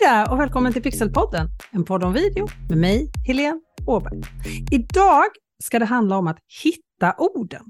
där 0.00 0.32
och 0.32 0.40
välkommen 0.40 0.72
till 0.72 0.82
Pixelpodden, 0.82 1.48
en 1.70 1.84
podd 1.84 2.04
om 2.04 2.12
video 2.12 2.48
med 2.68 2.78
mig, 2.78 3.10
Helene 3.26 3.60
Åberg. 3.86 4.20
Idag 4.70 5.26
ska 5.62 5.78
det 5.78 5.84
handla 5.84 6.18
om 6.18 6.26
att 6.26 6.38
hitta 6.64 7.14
orden. 7.18 7.62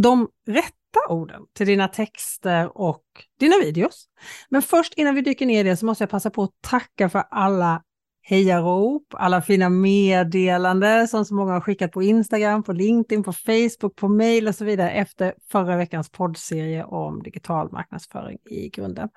De 0.00 0.28
rätta 0.46 1.00
orden 1.08 1.42
till 1.54 1.66
dina 1.66 1.88
texter 1.88 2.78
och 2.78 3.04
dina 3.40 3.54
videos. 3.62 4.04
Men 4.48 4.62
först 4.62 4.94
innan 4.94 5.14
vi 5.14 5.20
dyker 5.20 5.46
ner 5.46 5.60
i 5.64 5.68
det 5.68 5.76
så 5.76 5.86
måste 5.86 6.02
jag 6.02 6.10
passa 6.10 6.30
på 6.30 6.42
att 6.42 6.50
tacka 6.60 7.08
för 7.08 7.24
alla 7.30 7.82
hejarop, 8.28 9.02
alla 9.10 9.42
fina 9.42 9.68
meddelanden 9.68 11.08
som 11.08 11.24
så 11.24 11.34
många 11.34 11.52
har 11.52 11.60
skickat 11.60 11.92
på 11.92 12.02
Instagram, 12.02 12.62
på 12.62 12.72
LinkedIn, 12.72 13.22
på 13.22 13.32
Facebook, 13.32 13.96
på 13.96 14.08
mail 14.08 14.48
och 14.48 14.54
så 14.54 14.64
vidare 14.64 14.90
efter 14.90 15.34
förra 15.50 15.76
veckans 15.76 16.10
poddserie 16.10 16.84
om 16.84 17.22
digital 17.22 17.72
marknadsföring 17.72 18.38
i 18.50 18.68
grunden. 18.68 19.08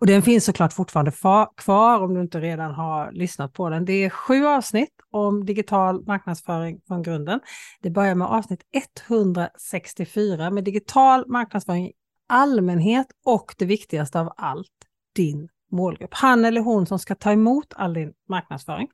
Och 0.00 0.06
den 0.06 0.22
finns 0.22 0.44
såklart 0.44 0.72
fortfarande 0.72 1.12
kvar 1.56 2.02
om 2.02 2.14
du 2.14 2.20
inte 2.20 2.40
redan 2.40 2.74
har 2.74 3.12
lyssnat 3.12 3.52
på 3.52 3.68
den. 3.70 3.84
Det 3.84 3.92
är 3.92 4.10
sju 4.10 4.46
avsnitt 4.46 4.94
om 5.10 5.46
digital 5.46 6.04
marknadsföring 6.06 6.80
från 6.86 7.02
grunden. 7.02 7.40
Det 7.82 7.90
börjar 7.90 8.14
med 8.14 8.28
avsnitt 8.28 8.60
164 9.08 10.50
med 10.50 10.64
digital 10.64 11.24
marknadsföring 11.28 11.86
i 11.86 11.92
allmänhet 12.28 13.06
och 13.24 13.54
det 13.58 13.64
viktigaste 13.64 14.20
av 14.20 14.32
allt, 14.36 14.68
din 15.16 15.48
målgrupp. 15.70 16.14
Han 16.14 16.44
eller 16.44 16.60
hon 16.60 16.86
som 16.86 16.98
ska 16.98 17.14
ta 17.14 17.32
emot 17.32 17.66
all 17.76 17.94
din 17.94 18.12
marknadsföring. 18.28 18.88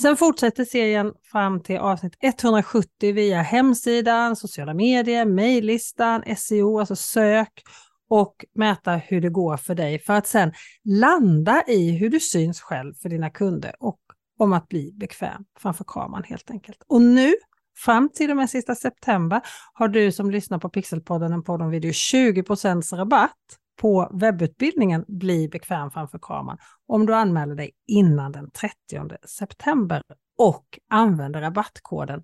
Sen 0.00 0.16
fortsätter 0.16 0.64
serien 0.64 1.12
fram 1.32 1.62
till 1.62 1.78
avsnitt 1.78 2.16
170 2.20 3.12
via 3.12 3.42
hemsidan, 3.42 4.36
sociala 4.36 4.74
medier, 4.74 5.24
mejllistan, 5.24 6.22
SEO, 6.36 6.78
alltså 6.78 6.96
sök 6.96 7.62
och 8.10 8.44
mäta 8.54 8.96
hur 8.96 9.20
det 9.20 9.28
går 9.28 9.56
för 9.56 9.74
dig 9.74 9.98
för 9.98 10.12
att 10.12 10.26
sen 10.26 10.52
landa 10.84 11.62
i 11.66 11.90
hur 11.90 12.10
du 12.10 12.20
syns 12.20 12.60
själv 12.60 12.94
för 12.94 13.08
dina 13.08 13.30
kunder 13.30 13.74
och 13.80 13.98
om 14.38 14.52
att 14.52 14.68
bli 14.68 14.92
bekväm 14.92 15.44
framför 15.58 15.84
kameran 15.84 16.24
helt 16.24 16.50
enkelt. 16.50 16.82
Och 16.86 17.02
nu 17.02 17.34
fram 17.76 18.08
till 18.14 18.30
och 18.30 18.36
med 18.36 18.50
sista 18.50 18.74
september 18.74 19.40
har 19.72 19.88
du 19.88 20.12
som 20.12 20.30
lyssnar 20.30 20.58
på 20.58 20.68
Pixelpodden 20.68 21.32
en 21.32 21.42
podd 21.42 21.62
om 21.62 21.70
video 21.70 21.90
20% 21.90 22.96
rabatt 22.96 23.32
på 23.78 24.10
webbutbildningen 24.14 25.04
Bli 25.08 25.48
bekväm 25.48 25.90
framför 25.90 26.18
kameran 26.22 26.58
om 26.86 27.06
du 27.06 27.14
anmäler 27.14 27.54
dig 27.54 27.70
innan 27.86 28.32
den 28.32 28.50
30 28.50 29.16
september 29.26 30.02
och 30.38 30.78
använder 30.90 31.40
rabattkoden 31.40 32.22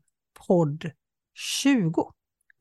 PODD20. 0.49 2.11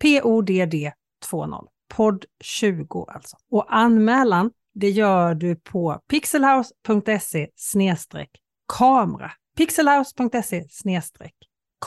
P-O-D-D 0.02 0.94
20. 1.30 1.68
PODD20 1.94 3.12
alltså. 3.12 3.38
Och 3.52 3.76
anmälan 3.76 4.52
det 4.74 4.90
gör 4.90 5.36
du 5.36 5.56
på 5.56 6.02
pixelhouse.se 6.08 7.48
kamera. 8.78 9.32
pixelhouse.se 9.58 10.66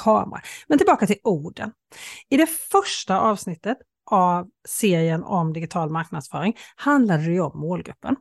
kamera. 0.04 0.40
Men 0.68 0.78
tillbaka 0.78 1.06
till 1.06 1.18
orden. 1.24 1.72
I 2.28 2.36
det 2.36 2.46
första 2.46 3.20
avsnittet 3.20 3.78
av 4.06 4.46
serien 4.68 5.22
om 5.22 5.52
digital 5.52 5.90
marknadsföring 5.90 6.56
handlade 6.76 7.24
det 7.24 7.32
ju 7.32 7.40
om 7.40 7.60
målgruppen. 7.60 8.16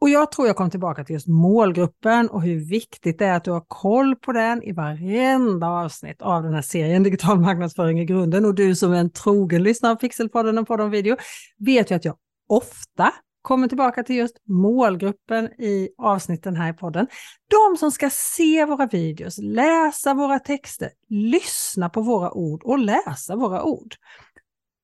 Och 0.00 0.08
jag 0.08 0.32
tror 0.32 0.46
jag 0.46 0.56
kom 0.56 0.70
tillbaka 0.70 1.04
till 1.04 1.14
just 1.14 1.28
målgruppen 1.28 2.28
och 2.28 2.42
hur 2.42 2.70
viktigt 2.70 3.18
det 3.18 3.26
är 3.26 3.36
att 3.36 3.44
du 3.44 3.50
har 3.50 3.64
koll 3.68 4.16
på 4.16 4.32
den 4.32 4.62
i 4.62 4.72
varenda 4.72 5.66
avsnitt 5.66 6.22
av 6.22 6.42
den 6.42 6.54
här 6.54 6.62
serien 6.62 7.02
Digital 7.02 7.40
marknadsföring 7.40 8.00
i 8.00 8.04
grunden. 8.04 8.44
Och 8.44 8.54
du 8.54 8.74
som 8.76 8.92
är 8.92 9.00
en 9.00 9.10
trogen 9.10 9.62
lyssnare 9.62 9.92
av 9.92 9.96
Pixelpodden 9.96 10.58
och 10.58 10.66
Podden 10.66 10.90
Video 10.90 11.16
vet 11.58 11.90
ju 11.90 11.94
att 11.94 12.04
jag 12.04 12.16
ofta 12.48 13.12
kommer 13.42 13.68
tillbaka 13.68 14.02
till 14.02 14.16
just 14.16 14.36
målgruppen 14.48 15.44
i 15.44 15.88
avsnitten 15.98 16.56
här 16.56 16.70
i 16.70 16.72
podden. 16.72 17.06
De 17.50 17.76
som 17.76 17.90
ska 17.90 18.10
se 18.10 18.64
våra 18.64 18.86
videos, 18.86 19.38
läsa 19.38 20.14
våra 20.14 20.38
texter, 20.38 20.90
lyssna 21.08 21.88
på 21.88 22.02
våra 22.02 22.32
ord 22.32 22.62
och 22.62 22.78
läsa 22.78 23.36
våra 23.36 23.62
ord. 23.62 23.94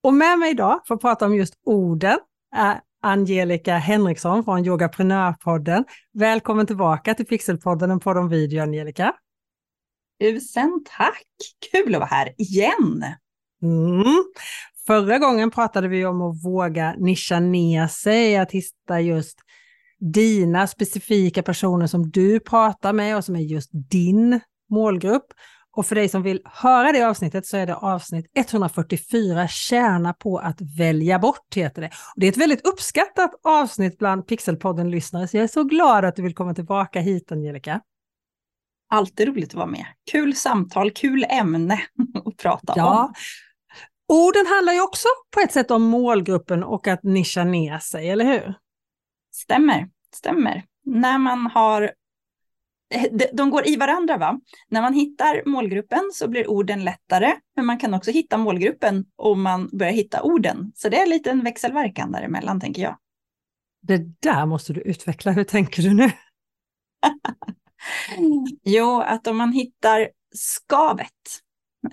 Och 0.06 0.15
med 0.15 0.39
mig 0.39 0.50
idag 0.50 0.81
för 0.87 0.94
att 0.94 1.00
prata 1.00 1.27
om 1.27 1.34
just 1.34 1.55
orden 1.65 2.19
är 2.56 2.81
Angelica 3.03 3.77
Henriksson 3.77 4.44
från 4.44 4.67
Yogaprenörpodden. 4.67 5.84
Välkommen 6.12 6.67
tillbaka 6.67 7.15
till 7.15 7.27
Pixelpodden, 7.27 7.91
en 7.91 8.00
podd 8.00 8.17
om 8.17 8.28
video, 8.28 8.62
Angelica. 8.62 9.15
Tusen 10.21 10.84
tack! 10.97 11.27
Kul 11.71 11.94
att 11.94 12.00
vara 12.00 12.09
här 12.09 12.33
igen! 12.39 13.05
Mm. 13.62 14.25
Förra 14.87 15.19
gången 15.19 15.50
pratade 15.50 15.89
vi 15.89 16.06
om 16.06 16.23
att 16.23 16.44
våga 16.44 16.94
nischa 16.99 17.41
ner 17.41 17.87
sig, 17.87 18.37
att 18.37 18.53
hitta 18.53 19.00
just 19.00 19.38
dina 19.99 20.67
specifika 20.67 21.43
personer 21.43 21.87
som 21.87 22.11
du 22.11 22.41
pratar 22.41 22.93
med 22.93 23.17
och 23.17 23.25
som 23.25 23.37
är 23.37 23.41
just 23.41 23.71
din 23.73 24.41
målgrupp. 24.71 25.27
Och 25.76 25.87
för 25.87 25.94
dig 25.94 26.09
som 26.09 26.22
vill 26.22 26.41
höra 26.44 26.92
det 26.92 27.03
avsnittet 27.03 27.47
så 27.47 27.56
är 27.56 27.66
det 27.66 27.76
avsnitt 27.76 28.31
144, 28.34 29.48
Tjäna 29.48 30.12
på 30.12 30.38
att 30.38 30.60
välja 30.78 31.19
bort, 31.19 31.54
heter 31.54 31.82
det. 31.82 31.87
Och 31.87 32.20
det 32.20 32.26
är 32.26 32.31
ett 32.31 32.37
väldigt 32.37 32.66
uppskattat 32.69 33.31
avsnitt 33.44 33.98
bland 33.98 34.26
Pixelpodden-lyssnare, 34.26 35.28
så 35.28 35.37
jag 35.37 35.44
är 35.44 35.48
så 35.48 35.64
glad 35.64 36.04
att 36.04 36.16
du 36.16 36.22
vill 36.22 36.34
komma 36.34 36.54
tillbaka 36.54 37.00
hit, 37.00 37.32
Angelica. 37.32 37.81
Alltid 38.91 39.28
roligt 39.28 39.48
att 39.48 39.54
vara 39.54 39.66
med. 39.66 39.87
Kul 40.10 40.34
samtal, 40.34 40.91
kul 40.91 41.26
ämne 41.28 41.75
att 42.25 42.37
prata 42.37 42.72
ja. 42.76 43.04
om. 43.04 43.14
Orden 44.08 44.47
handlar 44.47 44.72
ju 44.72 44.81
också 44.81 45.08
på 45.34 45.41
ett 45.41 45.53
sätt 45.53 45.70
om 45.70 45.82
målgruppen 45.82 46.64
och 46.64 46.87
att 46.87 47.03
nischa 47.03 47.44
ner 47.44 47.78
sig, 47.78 48.10
eller 48.10 48.25
hur? 48.25 48.54
Stämmer, 49.34 49.88
stämmer. 50.14 50.64
När 50.84 51.19
man 51.19 51.47
har 51.47 51.91
de 53.32 53.50
går 53.50 53.69
i 53.69 53.76
varandra. 53.76 54.16
va? 54.16 54.41
När 54.69 54.82
man 54.82 54.94
hittar 54.94 55.42
målgruppen 55.47 56.10
så 56.12 56.28
blir 56.28 56.50
orden 56.50 56.84
lättare, 56.84 57.34
men 57.56 57.66
man 57.66 57.78
kan 57.78 57.94
också 57.94 58.10
hitta 58.10 58.38
målgruppen 58.38 59.04
om 59.16 59.42
man 59.42 59.69
börjar 59.72 59.92
hitta 59.92 60.22
orden. 60.22 60.72
Så 60.74 60.88
det 60.88 61.00
är 61.00 61.06
lite 61.06 61.30
en 61.30 61.44
växelverkan 61.44 62.12
däremellan, 62.12 62.60
tänker 62.60 62.82
jag. 62.82 62.98
Det 63.82 64.22
där 64.22 64.46
måste 64.46 64.72
du 64.72 64.80
utveckla. 64.80 65.32
Hur 65.32 65.44
tänker 65.44 65.82
du 65.82 65.94
nu? 65.94 66.10
jo, 68.64 69.00
att 69.00 69.26
om 69.26 69.36
man 69.36 69.52
hittar 69.52 70.08
skavet, 70.34 71.12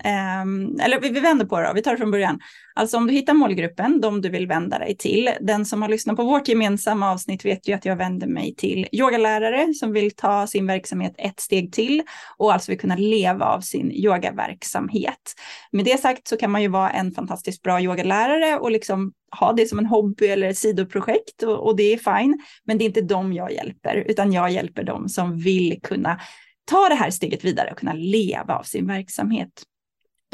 Ehm, 0.04 0.80
eller 0.80 1.00
vi, 1.00 1.20
vänder 1.20 1.46
på 1.46 1.60
det 1.60 1.66
då, 1.66 1.72
vi 1.72 1.82
tar 1.82 1.90
det 1.90 1.98
från 1.98 2.10
början. 2.10 2.40
Alltså 2.74 2.96
om 2.96 3.06
du 3.06 3.12
hittar 3.12 3.34
målgruppen, 3.34 4.00
de 4.00 4.20
du 4.20 4.28
vill 4.28 4.46
vända 4.46 4.78
dig 4.78 4.96
till. 4.96 5.30
Den 5.40 5.66
som 5.66 5.82
har 5.82 5.88
lyssnat 5.88 6.16
på 6.16 6.24
vårt 6.24 6.48
gemensamma 6.48 7.12
avsnitt 7.12 7.44
vet 7.44 7.68
ju 7.68 7.72
att 7.72 7.84
jag 7.84 7.96
vänder 7.96 8.26
mig 8.26 8.54
till 8.54 8.88
yogalärare 8.92 9.74
som 9.74 9.92
vill 9.92 10.10
ta 10.10 10.46
sin 10.46 10.66
verksamhet 10.66 11.14
ett 11.18 11.40
steg 11.40 11.72
till 11.72 12.02
och 12.36 12.52
alltså 12.52 12.72
vill 12.72 12.80
kunna 12.80 12.96
leva 12.96 13.46
av 13.46 13.60
sin 13.60 13.92
yogaverksamhet. 13.92 15.34
Med 15.72 15.84
det 15.84 16.00
sagt 16.00 16.28
så 16.28 16.36
kan 16.36 16.50
man 16.50 16.62
ju 16.62 16.68
vara 16.68 16.90
en 16.90 17.12
fantastiskt 17.12 17.62
bra 17.62 17.80
yogalärare 17.80 18.58
och 18.58 18.70
liksom 18.70 19.12
ha 19.40 19.52
det 19.52 19.66
som 19.66 19.78
en 19.78 19.86
hobby 19.86 20.26
eller 20.26 20.48
ett 20.48 20.58
sidoprojekt 20.58 21.42
och, 21.42 21.66
och 21.66 21.76
det 21.76 21.92
är 21.92 22.18
fine. 22.18 22.42
Men 22.64 22.78
det 22.78 22.84
är 22.84 22.86
inte 22.86 23.00
dem 23.00 23.32
jag 23.32 23.52
hjälper, 23.52 24.04
utan 24.06 24.32
jag 24.32 24.50
hjälper 24.50 24.84
dem 24.84 25.08
som 25.08 25.38
vill 25.38 25.80
kunna 25.82 26.20
ta 26.64 26.88
det 26.88 26.94
här 26.94 27.10
steget 27.10 27.44
vidare 27.44 27.70
och 27.70 27.78
kunna 27.78 27.92
leva 27.92 28.58
av 28.58 28.62
sin 28.62 28.86
verksamhet. 28.86 29.62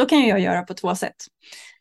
Då 0.01 0.07
kan 0.07 0.27
jag 0.27 0.41
göra 0.41 0.63
på 0.63 0.75
två 0.75 0.95
sätt. 0.95 1.17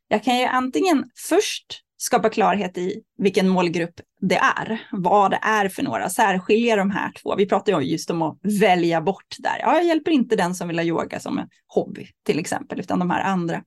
Jag 0.07 0.24
kan 0.24 0.38
ju 0.38 0.46
antingen 0.46 1.06
först 1.28 1.81
skapa 1.97 2.30
klarhet 2.30 2.78
i 2.78 3.03
vilken 3.18 3.50
målgrupp 3.50 4.02
det 4.22 4.35
är, 4.35 4.81
vad 4.91 5.31
det 5.31 5.40
är 5.41 5.69
för 5.69 5.84
några, 5.84 6.09
särskilja 6.09 6.75
de 6.75 6.91
här 6.91 7.12
två. 7.22 7.35
Vi 7.35 7.46
pratar 7.46 7.81
ju 7.81 7.91
just 7.91 8.09
om 8.09 8.22
att 8.22 8.38
välja 8.59 9.02
bort 9.02 9.35
där. 9.40 9.57
Ja, 9.59 9.75
jag 9.75 9.85
hjälper 9.85 10.12
inte 10.12 10.35
den 10.35 10.56
som 10.56 10.68
vill 10.68 10.80
ha 10.80 10.84
yoga 10.84 11.19
som 11.19 11.38
en 11.38 11.47
hobby 11.68 12.07
till 12.25 12.40
exempel, 12.40 12.80
utan 12.80 13.00
de 13.00 13.09
här 13.09 13.22
andra. 13.22 13.63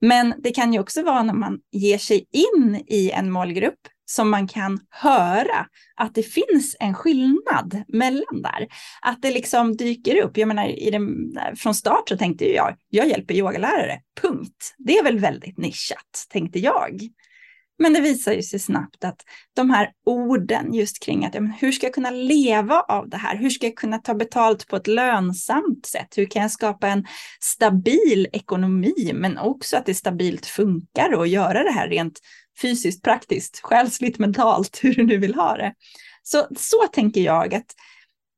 Men 0.00 0.34
det 0.38 0.50
kan 0.50 0.72
ju 0.72 0.80
också 0.80 1.02
vara 1.02 1.22
när 1.22 1.34
man 1.34 1.58
ger 1.72 1.98
sig 1.98 2.26
in 2.32 2.84
i 2.86 3.10
en 3.10 3.30
målgrupp 3.30 3.88
som 4.12 4.30
man 4.30 4.48
kan 4.48 4.80
höra 4.90 5.66
att 5.96 6.14
det 6.14 6.22
finns 6.22 6.76
en 6.80 6.94
skillnad 6.94 7.82
mellan 7.88 8.42
där. 8.42 8.68
Att 9.02 9.22
det 9.22 9.30
liksom 9.30 9.76
dyker 9.76 10.22
upp. 10.22 10.36
Jag 10.36 10.48
menar, 10.48 10.68
i 10.68 10.90
den, 10.90 11.08
från 11.56 11.74
start 11.74 12.08
så 12.08 12.16
tänkte 12.16 12.52
jag, 12.52 12.76
jag 12.88 13.08
hjälper 13.08 13.34
yogalärare, 13.34 14.00
punkt. 14.20 14.74
Det 14.78 14.98
är 14.98 15.04
väl 15.04 15.18
väldigt 15.18 15.58
nischat, 15.58 16.26
tänkte 16.30 16.58
jag. 16.58 17.00
Men 17.78 17.92
det 17.92 18.00
visar 18.00 18.32
ju 18.32 18.42
sig 18.42 18.58
snabbt 18.58 19.04
att 19.04 19.20
de 19.56 19.70
här 19.70 19.90
orden 20.06 20.74
just 20.74 21.02
kring 21.02 21.24
att 21.24 21.34
ja, 21.34 21.40
men 21.40 21.52
hur 21.52 21.72
ska 21.72 21.86
jag 21.86 21.94
kunna 21.94 22.10
leva 22.10 22.80
av 22.80 23.08
det 23.08 23.16
här? 23.16 23.36
Hur 23.36 23.50
ska 23.50 23.66
jag 23.66 23.76
kunna 23.76 23.98
ta 23.98 24.14
betalt 24.14 24.68
på 24.68 24.76
ett 24.76 24.86
lönsamt 24.86 25.86
sätt? 25.86 26.18
Hur 26.18 26.26
kan 26.26 26.42
jag 26.42 26.50
skapa 26.50 26.88
en 26.88 27.06
stabil 27.40 28.28
ekonomi, 28.32 29.10
men 29.14 29.38
också 29.38 29.76
att 29.76 29.86
det 29.86 29.94
stabilt 29.94 30.46
funkar 30.46 31.14
och 31.14 31.26
göra 31.26 31.62
det 31.62 31.72
här 31.72 31.88
rent 31.88 32.20
fysiskt, 32.60 33.02
praktiskt, 33.02 33.60
själsligt, 33.62 34.18
mentalt, 34.18 34.80
hur 34.82 34.94
du 34.94 35.06
nu 35.06 35.18
vill 35.18 35.34
ha 35.34 35.56
det. 35.56 35.74
Så, 36.22 36.46
så 36.56 36.88
tänker 36.92 37.20
jag 37.20 37.54
att 37.54 37.74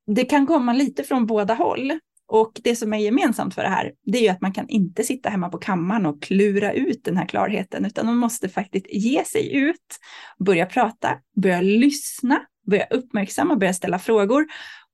det 0.06 0.24
kan 0.24 0.46
komma 0.46 0.72
lite 0.72 1.04
från 1.04 1.26
båda 1.26 1.54
håll. 1.54 1.98
Och 2.26 2.60
det 2.64 2.76
som 2.76 2.92
är 2.92 2.98
gemensamt 2.98 3.54
för 3.54 3.62
det 3.62 3.68
här, 3.68 3.92
det 4.02 4.18
är 4.18 4.22
ju 4.22 4.28
att 4.28 4.40
man 4.40 4.52
kan 4.52 4.68
inte 4.68 5.02
sitta 5.02 5.28
hemma 5.28 5.48
på 5.48 5.58
kammaren 5.58 6.06
och 6.06 6.22
klura 6.22 6.72
ut 6.72 7.04
den 7.04 7.16
här 7.16 7.26
klarheten, 7.26 7.84
utan 7.84 8.06
man 8.06 8.16
måste 8.16 8.48
faktiskt 8.48 8.86
ge 8.90 9.24
sig 9.24 9.56
ut, 9.56 9.98
börja 10.38 10.66
prata, 10.66 11.18
börja 11.36 11.60
lyssna, 11.60 12.40
börja 12.66 12.86
uppmärksamma, 12.86 13.56
börja 13.56 13.74
ställa 13.74 13.98
frågor 13.98 14.46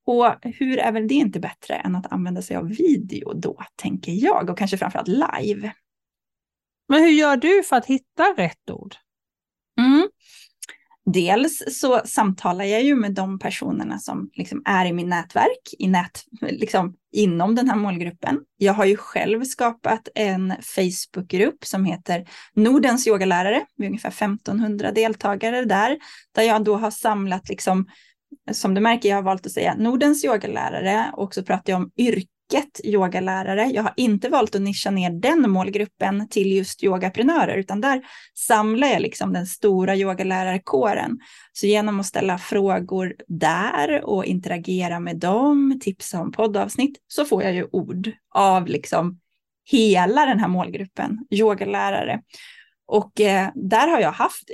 Och 0.06 0.34
hur 0.42 0.78
är 0.78 0.92
väl 0.92 1.08
det 1.08 1.14
inte 1.14 1.40
bättre 1.40 1.74
än 1.74 1.96
att 1.96 2.12
använda 2.12 2.42
sig 2.42 2.56
av 2.56 2.68
video 2.68 3.32
då, 3.34 3.62
tänker 3.76 4.12
jag, 4.12 4.50
och 4.50 4.58
kanske 4.58 4.78
framförallt 4.78 5.08
live. 5.08 5.72
Men 6.88 7.02
hur 7.02 7.10
gör 7.10 7.36
du 7.36 7.62
för 7.62 7.76
att 7.76 7.86
hitta 7.86 8.34
rätt 8.36 8.70
ord? 8.70 8.94
Dels 11.06 11.62
så 11.80 12.00
samtalar 12.04 12.64
jag 12.64 12.82
ju 12.82 12.94
med 12.94 13.14
de 13.14 13.38
personerna 13.38 13.98
som 13.98 14.30
liksom 14.34 14.62
är 14.64 14.86
i 14.86 14.92
min 14.92 15.08
nätverk, 15.08 15.74
i 15.78 15.88
nät, 15.88 16.24
liksom 16.40 16.94
inom 17.12 17.54
den 17.54 17.68
här 17.68 17.76
målgruppen. 17.76 18.38
Jag 18.56 18.72
har 18.72 18.84
ju 18.84 18.96
själv 18.96 19.44
skapat 19.44 20.08
en 20.14 20.54
Facebookgrupp 20.62 21.64
som 21.64 21.84
heter 21.84 22.28
Nordens 22.54 23.06
yogalärare, 23.06 23.64
med 23.76 23.86
ungefär 23.86 24.08
1500 24.08 24.92
deltagare 24.92 25.64
där, 25.64 25.98
där 26.34 26.42
jag 26.42 26.64
då 26.64 26.76
har 26.76 26.90
samlat 26.90 27.48
liksom 27.48 27.86
som 28.52 28.74
du 28.74 28.80
märker, 28.80 29.08
jag 29.08 29.16
har 29.16 29.22
valt 29.22 29.46
att 29.46 29.52
säga 29.52 29.74
Nordens 29.74 30.24
yogalärare 30.24 31.10
och 31.12 31.34
så 31.34 31.42
pratar 31.42 31.72
jag 31.72 31.80
om 31.82 31.90
yrket 32.50 32.80
yogalärare. 32.84 33.66
Jag 33.66 33.82
har 33.82 33.92
inte 33.96 34.28
valt 34.28 34.54
att 34.54 34.62
nischa 34.62 34.90
ner 34.90 35.10
den 35.10 35.50
målgruppen 35.50 36.28
till 36.28 36.52
just 36.52 36.84
yogaprenörer, 36.84 37.56
utan 37.56 37.80
där 37.80 38.02
samlar 38.34 38.88
jag 38.88 39.02
liksom 39.02 39.32
den 39.32 39.46
stora 39.46 39.96
yogalärarkåren. 39.96 41.18
Så 41.52 41.66
genom 41.66 42.00
att 42.00 42.06
ställa 42.06 42.38
frågor 42.38 43.14
där 43.26 44.04
och 44.04 44.24
interagera 44.24 45.00
med 45.00 45.16
dem, 45.16 45.80
tipsa 45.82 46.20
om 46.20 46.32
poddavsnitt, 46.32 46.98
så 47.08 47.24
får 47.24 47.42
jag 47.42 47.54
ju 47.54 47.68
ord 47.72 48.10
av 48.34 48.66
liksom 48.66 49.20
hela 49.64 50.26
den 50.26 50.40
här 50.40 50.48
målgruppen 50.48 51.18
yogalärare. 51.30 52.20
Och 52.86 53.20
eh, 53.20 53.48
där 53.54 53.88
har 53.88 54.00
jag 54.00 54.12
haft 54.12 54.50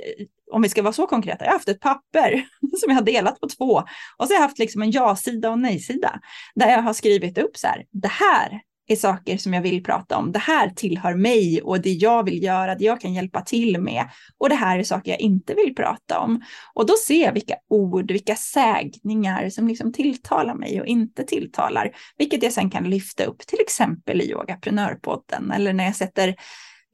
om 0.51 0.61
vi 0.61 0.69
ska 0.69 0.81
vara 0.81 0.93
så 0.93 1.07
konkreta, 1.07 1.45
jag 1.45 1.51
har 1.51 1.57
haft 1.57 1.69
ett 1.69 1.79
papper 1.79 2.47
som 2.79 2.89
jag 2.89 2.95
har 2.95 3.01
delat 3.01 3.39
på 3.39 3.47
två 3.57 3.83
och 4.17 4.27
så 4.27 4.33
har 4.33 4.35
jag 4.35 4.41
haft 4.41 4.59
liksom 4.59 4.81
en 4.81 4.91
ja-sida 4.91 5.47
och 5.47 5.53
en 5.53 5.61
nej-sida 5.61 6.19
där 6.55 6.69
jag 6.69 6.81
har 6.81 6.93
skrivit 6.93 7.37
upp 7.37 7.57
så 7.57 7.67
här, 7.67 7.85
det 7.91 8.11
här 8.11 8.61
är 8.87 8.95
saker 8.95 9.37
som 9.37 9.53
jag 9.53 9.61
vill 9.61 9.83
prata 9.83 10.17
om. 10.17 10.31
Det 10.31 10.39
här 10.39 10.69
tillhör 10.69 11.15
mig 11.15 11.61
och 11.61 11.81
det 11.81 11.91
jag 11.91 12.23
vill 12.23 12.43
göra, 12.43 12.75
det 12.75 12.85
jag 12.85 13.01
kan 13.01 13.13
hjälpa 13.13 13.41
till 13.41 13.81
med. 13.81 14.09
Och 14.37 14.49
det 14.49 14.55
här 14.55 14.79
är 14.79 14.83
saker 14.83 15.11
jag 15.11 15.19
inte 15.19 15.53
vill 15.53 15.75
prata 15.75 16.19
om. 16.19 16.41
Och 16.73 16.85
då 16.85 16.93
ser 17.07 17.23
jag 17.23 17.33
vilka 17.33 17.55
ord, 17.69 18.11
vilka 18.11 18.35
sägningar 18.35 19.49
som 19.49 19.67
liksom 19.67 19.93
tilltalar 19.93 20.55
mig 20.55 20.81
och 20.81 20.87
inte 20.87 21.23
tilltalar. 21.23 21.91
Vilket 22.17 22.43
jag 22.43 22.53
sen 22.53 22.69
kan 22.69 22.89
lyfta 22.89 23.25
upp, 23.25 23.47
till 23.47 23.59
exempel 23.59 24.21
i 24.21 24.31
Yogaprenörpodden 24.31 25.51
eller 25.51 25.73
när 25.73 25.83
jag 25.83 25.95
sätter 25.95 26.35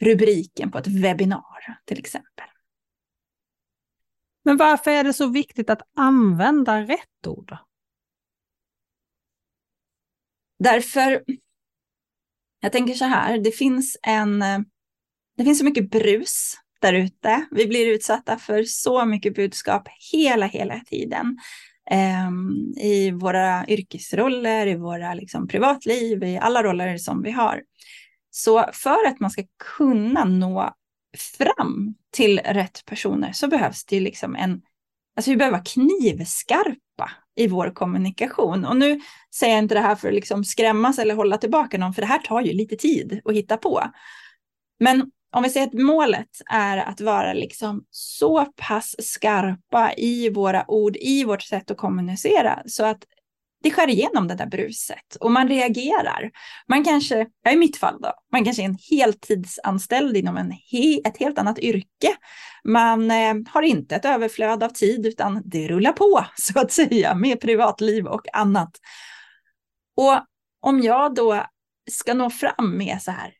rubriken 0.02 0.72
på 0.72 0.78
ett 0.78 0.88
webbinar 0.88 1.78
till 1.86 2.00
exempel. 2.00 2.46
Men 4.44 4.58
varför 4.58 4.92
är 4.92 5.04
det 5.04 5.14
så 5.14 5.30
viktigt 5.30 5.70
att 5.70 5.82
använda 5.96 6.82
rätt 6.82 7.28
ord? 7.28 7.58
Därför, 10.60 11.24
jag 12.60 12.72
tänker 12.72 12.94
så 12.94 13.06
här, 13.06 13.38
det 13.38 13.52
finns 13.52 13.98
en, 14.04 14.42
eh, 14.42 14.60
det 15.38 15.44
finns 15.44 15.60
så 15.60 15.66
mycket 15.66 15.92
brus 15.92 16.56
där 16.82 16.94
ute. 16.94 17.46
Vi 17.52 17.68
blir 17.68 17.88
utsatta 17.88 18.38
för 18.38 18.64
så 18.64 19.06
mycket 19.06 19.36
budskap 19.36 19.88
hela, 20.12 20.46
hela 20.46 20.80
tiden. 20.80 21.38
Um, 22.28 22.74
I 22.78 23.12
våra 23.12 23.68
yrkesroller, 23.68 24.68
i 24.68 24.76
våra 24.76 25.14
liksom, 25.14 25.48
privatliv, 25.48 26.24
i 26.24 26.38
alla 26.38 26.64
roller 26.64 26.98
som 26.98 27.22
vi 27.22 27.32
har. 27.32 27.62
Så 28.30 28.70
för 28.74 29.08
att 29.08 29.20
man 29.20 29.32
ska 29.32 29.44
kunna 29.78 30.24
nå 30.24 30.74
fram 31.18 31.96
till 32.12 32.40
rätt 32.40 32.86
personer 32.86 33.32
så 33.32 33.48
behövs 33.48 33.86
det 33.86 34.00
liksom 34.00 34.36
en, 34.36 34.62
alltså 35.16 35.32
vi 35.32 35.38
behöver 35.38 35.58
vara 35.58 35.66
knivskarpa 35.66 37.12
i 37.36 37.48
vår 37.48 37.70
kommunikation. 37.70 38.66
Och 38.66 38.78
nu 38.78 39.02
säger 39.36 39.54
jag 39.54 39.64
inte 39.64 39.76
det 39.76 39.82
här 39.82 39.96
för 39.96 40.08
att 40.08 40.14
liksom 40.14 40.44
skrämmas 40.44 41.00
eller 41.00 41.16
hålla 41.16 41.38
tillbaka 41.38 41.78
någon, 41.78 41.94
för 41.94 42.02
det 42.02 42.08
här 42.08 42.20
tar 42.20 42.42
ju 42.42 42.54
lite 42.54 42.76
tid 42.76 43.22
att 43.26 43.36
hitta 43.36 43.58
på. 43.58 43.84
Men 44.80 45.12
om 45.36 45.44
vi 45.44 45.50
säger 45.50 45.68
att 45.68 45.74
målet 45.74 46.30
är 46.52 46.78
att 46.78 47.02
vara 47.02 47.34
liksom 47.34 47.86
så 47.90 48.46
pass 48.46 48.96
skarpa 49.00 49.94
i 49.98 50.30
våra 50.30 50.72
ord, 50.72 50.98
i 51.00 51.24
vårt 51.24 51.42
sätt 51.42 51.72
att 51.72 51.78
kommunicera, 51.78 52.64
så 52.66 52.86
att 52.86 53.04
det 53.64 53.72
skär 53.72 53.90
igenom 53.90 54.28
det 54.28 54.36
där 54.36 54.46
bruset 54.46 55.16
och 55.20 55.32
man 55.32 55.48
reagerar. 55.48 56.32
Man 56.68 56.84
kanske, 56.84 57.28
ja, 57.44 57.52
i 57.52 57.56
mitt 57.56 57.78
fall 57.78 58.02
då, 58.02 58.14
man 58.32 58.44
kanske 58.44 58.64
är 58.64 58.66
en 58.66 58.78
heltidsanställd 58.90 60.18
inom 60.18 60.38
en 60.38 60.52
he, 60.52 61.02
ett 61.06 61.18
helt 61.18 61.40
annat 61.40 61.60
yrke. 61.60 62.16
Man 62.64 63.12
eh, 63.12 63.36
har 63.50 63.62
inte 63.62 63.96
ett 63.96 64.06
överflöd 64.06 64.64
av 64.64 64.70
tid 64.70 65.06
utan 65.06 65.42
det 65.46 65.68
rullar 65.68 65.92
på 65.92 66.26
så 66.36 66.60
att 66.60 66.72
säga 66.72 67.16
med 67.16 67.42
privatliv 67.42 68.08
och 68.08 68.36
annat. 68.36 68.72
Och 69.98 70.20
om 70.62 70.82
jag 70.82 71.16
då 71.16 71.44
ska 71.92 72.14
nå 72.14 72.30
fram 72.30 72.78
med 72.78 73.02
så 73.02 73.12
här, 73.12 73.34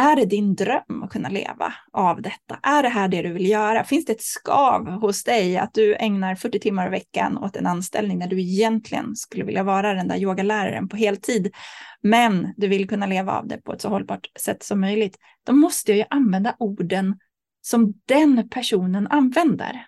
är 0.00 0.16
det 0.16 0.24
din 0.24 0.54
dröm 0.54 1.02
att 1.02 1.10
kunna 1.10 1.28
leva 1.28 1.74
av 1.92 2.22
detta? 2.22 2.58
Är 2.62 2.82
det 2.82 2.88
här 2.88 3.08
det 3.08 3.22
du 3.22 3.32
vill 3.32 3.48
göra? 3.48 3.84
Finns 3.84 4.04
det 4.04 4.12
ett 4.12 4.22
skav 4.22 4.86
hos 4.86 5.24
dig 5.24 5.56
att 5.56 5.74
du 5.74 5.96
ägnar 5.96 6.34
40 6.34 6.58
timmar 6.58 6.86
i 6.86 6.90
veckan 6.90 7.38
åt 7.38 7.56
en 7.56 7.66
anställning 7.66 8.18
när 8.18 8.26
du 8.26 8.40
egentligen 8.40 9.16
skulle 9.16 9.44
vilja 9.44 9.62
vara 9.62 9.94
den 9.94 10.08
där 10.08 10.16
yogaläraren 10.16 10.88
på 10.88 10.96
heltid, 10.96 11.54
men 12.02 12.54
du 12.56 12.68
vill 12.68 12.88
kunna 12.88 13.06
leva 13.06 13.32
av 13.32 13.48
det 13.48 13.56
på 13.56 13.72
ett 13.72 13.80
så 13.80 13.88
hållbart 13.88 14.26
sätt 14.38 14.62
som 14.62 14.80
möjligt? 14.80 15.16
Då 15.46 15.52
måste 15.52 15.92
jag 15.92 15.98
ju 15.98 16.04
använda 16.10 16.56
orden 16.58 17.18
som 17.60 17.94
den 18.06 18.48
personen 18.48 19.06
använder. 19.06 19.86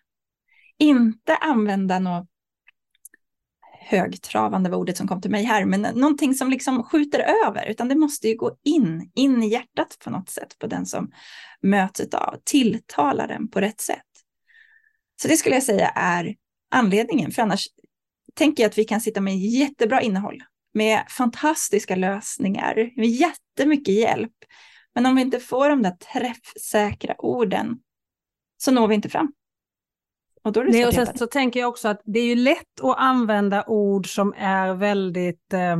Inte 0.79 1.37
använda 1.37 1.99
något 1.99 2.32
högtravande 3.85 4.71
var 4.71 4.79
ordet 4.79 4.97
som 4.97 5.09
kom 5.09 5.21
till 5.21 5.31
mig 5.31 5.45
här, 5.45 5.65
men 5.65 5.81
någonting 5.81 6.35
som 6.35 6.51
liksom 6.51 6.83
skjuter 6.83 7.19
över, 7.47 7.67
utan 7.67 7.89
det 7.89 7.95
måste 7.95 8.29
ju 8.29 8.37
gå 8.37 8.57
in, 8.65 9.11
in 9.15 9.43
i 9.43 9.49
hjärtat 9.49 9.99
på 10.05 10.11
något 10.11 10.31
sätt 10.31 10.59
på 10.59 10.67
den 10.67 10.87
som 10.87 11.13
möts 11.63 12.01
av, 12.01 12.37
tilltalar 12.45 13.29
den 13.29 13.49
på 13.49 13.61
rätt 13.61 13.81
sätt. 13.81 14.07
Så 15.23 15.29
det 15.29 15.37
skulle 15.37 15.57
jag 15.57 15.63
säga 15.63 15.89
är 15.89 16.35
anledningen, 16.71 17.31
för 17.31 17.43
annars 17.43 17.67
tänker 18.35 18.63
jag 18.63 18.71
att 18.71 18.79
vi 18.79 18.85
kan 18.85 19.01
sitta 19.01 19.21
med 19.21 19.39
jättebra 19.39 20.03
innehåll, 20.03 20.43
med 20.75 21.05
fantastiska 21.09 21.97
lösningar, 21.97 22.91
med 22.97 23.09
jättemycket 23.09 23.95
hjälp. 23.95 24.33
Men 24.95 25.07
om 25.07 25.17
vi 25.17 25.23
inte 25.23 25.41
får 25.41 25.69
de 25.69 25.83
där 25.83 25.97
träffsäkra 26.13 27.15
orden 27.19 27.79
så 28.57 28.71
når 28.71 28.89
vi 28.89 28.95
inte 28.95 29.09
fram. 29.09 29.33
Och 30.45 30.53
då 30.53 30.63
Nej, 30.63 30.87
och 30.87 30.95
sen 30.95 31.19
så 31.19 31.27
tänker 31.27 31.61
jag 31.61 31.69
också 31.69 31.89
att 31.89 32.01
det 32.05 32.21
är 32.21 32.25
ju 32.25 32.35
lätt 32.35 32.81
att 32.83 32.99
använda 32.99 33.65
ord 33.67 34.15
som 34.15 34.35
är 34.37 34.75
väldigt, 34.75 35.53
eh, 35.53 35.79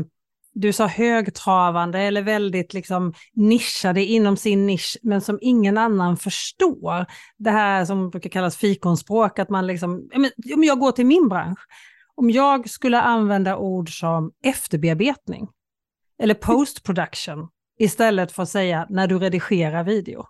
du 0.53 0.73
sa 0.73 0.87
högtravande 0.87 1.99
eller 1.99 2.23
väldigt 2.23 2.75
liksom 2.75 3.13
nischade 3.33 4.05
inom 4.05 4.37
sin 4.37 4.67
nisch, 4.67 4.99
men 5.03 5.21
som 5.21 5.39
ingen 5.43 5.79
annan 5.79 6.17
förstår. 6.17 7.07
Det 7.39 7.51
här 7.51 7.85
som 7.85 8.11
brukar 8.11 8.31
kallas 8.31 8.57
fikonspråk, 8.57 9.39
att 9.39 9.51
man 9.51 9.67
liksom, 9.67 10.09
om 10.55 10.65
jag 10.65 10.79
går 10.79 10.93
till 10.93 11.07
min 11.07 11.29
bransch, 11.29 11.61
om 12.15 12.31
jag 12.31 12.71
skulle 12.71 13.01
använda 13.01 13.57
ord 13.57 13.99
som 13.99 14.33
efterbearbetning 14.45 15.49
eller 16.19 16.35
post 16.35 16.83
production 16.83 17.49
istället 17.79 18.33
för 18.33 18.43
att 18.43 18.49
säga 18.49 18.87
när 18.91 19.07
du 19.07 19.19
redigerar 19.19 19.85
video. 19.85 20.27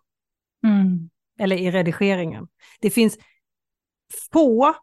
Mm. 0.65 1.11
Eller 1.39 1.57
i 1.57 1.71
redigeringen. 1.71 2.47
Det 2.81 2.91
finns 2.91 3.19
få 4.33 4.75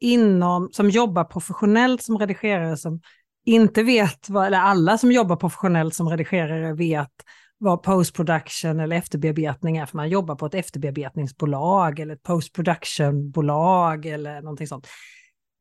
inom, 0.00 0.68
som 0.72 0.90
jobbar 0.90 1.24
professionellt 1.24 2.02
som 2.02 2.18
redigerare 2.18 2.76
som 2.76 3.00
inte 3.44 3.82
vet, 3.82 4.28
vad, 4.28 4.46
eller 4.46 4.58
alla 4.58 4.98
som 4.98 5.12
jobbar 5.12 5.36
professionellt 5.36 5.94
som 5.94 6.08
redigerare 6.08 6.72
vet 6.74 7.12
vad 7.58 7.82
post 7.82 8.14
production 8.14 8.80
eller 8.80 8.96
efterbearbetning 8.96 9.76
är, 9.76 9.86
för 9.86 9.96
man 9.96 10.08
jobbar 10.08 10.34
på 10.34 10.46
ett 10.46 10.54
efterbearbetningsbolag 10.54 11.98
eller 11.98 12.14
ett 12.14 12.22
post 12.22 12.52
production-bolag 12.52 14.06
eller 14.06 14.42
någonting 14.42 14.66
sånt. 14.66 14.86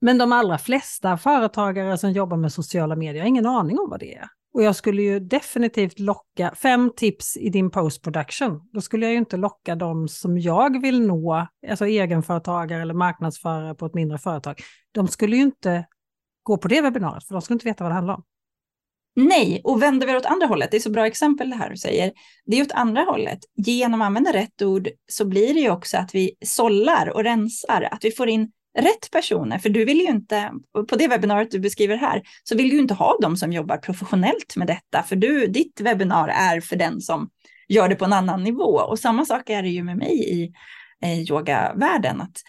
Men 0.01 0.17
de 0.17 0.31
allra 0.31 0.57
flesta 0.57 1.17
företagare 1.17 1.97
som 1.97 2.11
jobbar 2.11 2.37
med 2.37 2.53
sociala 2.53 2.95
medier 2.95 3.21
har 3.21 3.27
ingen 3.27 3.45
aning 3.45 3.79
om 3.79 3.89
vad 3.89 3.99
det 3.99 4.15
är. 4.15 4.27
Och 4.53 4.63
jag 4.63 4.75
skulle 4.75 5.01
ju 5.01 5.19
definitivt 5.19 5.99
locka, 5.99 6.53
fem 6.55 6.91
tips 6.95 7.37
i 7.37 7.49
din 7.49 7.71
post-production, 7.71 8.69
då 8.73 8.81
skulle 8.81 9.05
jag 9.05 9.11
ju 9.11 9.17
inte 9.17 9.37
locka 9.37 9.75
de 9.75 10.07
som 10.07 10.37
jag 10.37 10.81
vill 10.81 11.07
nå, 11.07 11.47
alltså 11.69 11.85
egenföretagare 11.85 12.81
eller 12.81 12.93
marknadsförare 12.93 13.75
på 13.75 13.85
ett 13.85 13.93
mindre 13.93 14.17
företag. 14.17 14.61
De 14.91 15.07
skulle 15.07 15.35
ju 15.35 15.41
inte 15.41 15.85
gå 16.43 16.57
på 16.57 16.67
det 16.67 16.81
webbinariet, 16.81 17.27
för 17.27 17.35
de 17.35 17.41
skulle 17.41 17.55
inte 17.55 17.65
veta 17.65 17.83
vad 17.83 17.91
det 17.91 17.95
handlar 17.95 18.13
om. 18.13 18.23
Nej, 19.15 19.61
och 19.63 19.81
vänder 19.81 20.07
vi 20.07 20.15
åt 20.15 20.25
andra 20.25 20.47
hållet, 20.47 20.71
det 20.71 20.77
är 20.77 20.81
så 20.81 20.89
bra 20.89 21.07
exempel 21.07 21.49
det 21.49 21.55
här 21.55 21.69
du 21.69 21.77
säger, 21.77 22.11
det 22.45 22.59
är 22.59 22.61
åt 22.61 22.71
andra 22.71 23.01
hållet. 23.01 23.39
Genom 23.55 24.01
att 24.01 24.05
använda 24.05 24.33
rätt 24.33 24.61
ord 24.61 24.89
så 25.07 25.25
blir 25.25 25.53
det 25.53 25.59
ju 25.59 25.69
också 25.69 25.97
att 25.97 26.15
vi 26.15 26.31
sållar 26.45 27.09
och 27.09 27.23
rensar, 27.23 27.89
att 27.91 28.03
vi 28.03 28.11
får 28.11 28.29
in 28.29 28.51
rätt 28.77 29.11
personer, 29.11 29.57
för 29.57 29.69
du 29.69 29.85
vill 29.85 29.97
ju 29.97 30.07
inte, 30.07 30.51
på 30.89 30.95
det 30.95 31.07
webbinariet 31.07 31.51
du 31.51 31.59
beskriver 31.59 31.97
här, 31.97 32.21
så 32.43 32.57
vill 32.57 32.69
du 32.69 32.77
inte 32.77 32.93
ha 32.93 33.17
de 33.21 33.37
som 33.37 33.53
jobbar 33.53 33.77
professionellt 33.77 34.55
med 34.55 34.67
detta, 34.67 35.03
för 35.03 35.15
du, 35.15 35.47
ditt 35.47 35.81
webbinar 35.81 36.27
är 36.27 36.61
för 36.61 36.75
den 36.75 37.01
som 37.01 37.29
gör 37.67 37.89
det 37.89 37.95
på 37.95 38.05
en 38.05 38.13
annan 38.13 38.43
nivå. 38.43 38.79
Och 38.79 38.99
samma 38.99 39.25
sak 39.25 39.49
är 39.49 39.63
det 39.63 39.69
ju 39.69 39.83
med 39.83 39.97
mig 39.97 40.13
i 40.13 40.53
eh, 41.03 41.19
yogavärlden, 41.21 42.21
att 42.21 42.41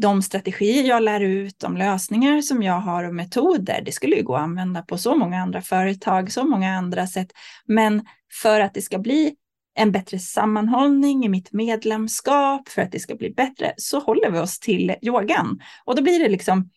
de 0.00 0.22
strategier 0.22 0.84
jag 0.84 1.02
lär 1.02 1.20
ut, 1.20 1.58
de 1.58 1.76
lösningar 1.76 2.40
som 2.40 2.62
jag 2.62 2.80
har 2.80 3.04
och 3.04 3.14
metoder, 3.14 3.82
det 3.84 3.92
skulle 3.92 4.16
ju 4.16 4.22
gå 4.22 4.34
att 4.34 4.42
använda 4.42 4.82
på 4.82 4.98
så 4.98 5.14
många 5.14 5.42
andra 5.42 5.62
företag, 5.62 6.32
så 6.32 6.44
många 6.44 6.76
andra 6.78 7.06
sätt. 7.06 7.32
Men 7.66 8.06
för 8.42 8.60
att 8.60 8.74
det 8.74 8.82
ska 8.82 8.98
bli 8.98 9.34
en 9.74 9.92
bättre 9.92 10.18
sammanhållning 10.18 11.24
i 11.24 11.28
mitt 11.28 11.52
medlemskap, 11.52 12.68
för 12.68 12.82
att 12.82 12.92
det 12.92 12.98
ska 12.98 13.14
bli 13.14 13.30
bättre, 13.30 13.74
så 13.76 13.98
håller 13.98 14.30
vi 14.30 14.38
oss 14.38 14.58
till 14.58 14.94
yogan. 15.02 15.62
Och 15.84 15.96
då 15.96 16.02
blir 16.02 16.18
det 16.18 16.28
liksom, 16.28 16.70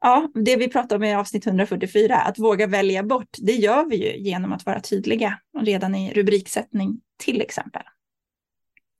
ja, 0.00 0.28
det 0.34 0.56
vi 0.56 0.68
pratade 0.68 0.94
om 0.94 1.04
i 1.04 1.14
avsnitt 1.14 1.46
144, 1.46 2.16
att 2.16 2.38
våga 2.38 2.66
välja 2.66 3.02
bort, 3.02 3.36
det 3.38 3.52
gör 3.52 3.84
vi 3.84 3.96
ju 3.96 4.22
genom 4.22 4.52
att 4.52 4.66
vara 4.66 4.80
tydliga 4.80 5.38
redan 5.60 5.94
i 5.94 6.12
rubriksättning 6.14 7.00
till 7.18 7.40
exempel. 7.40 7.82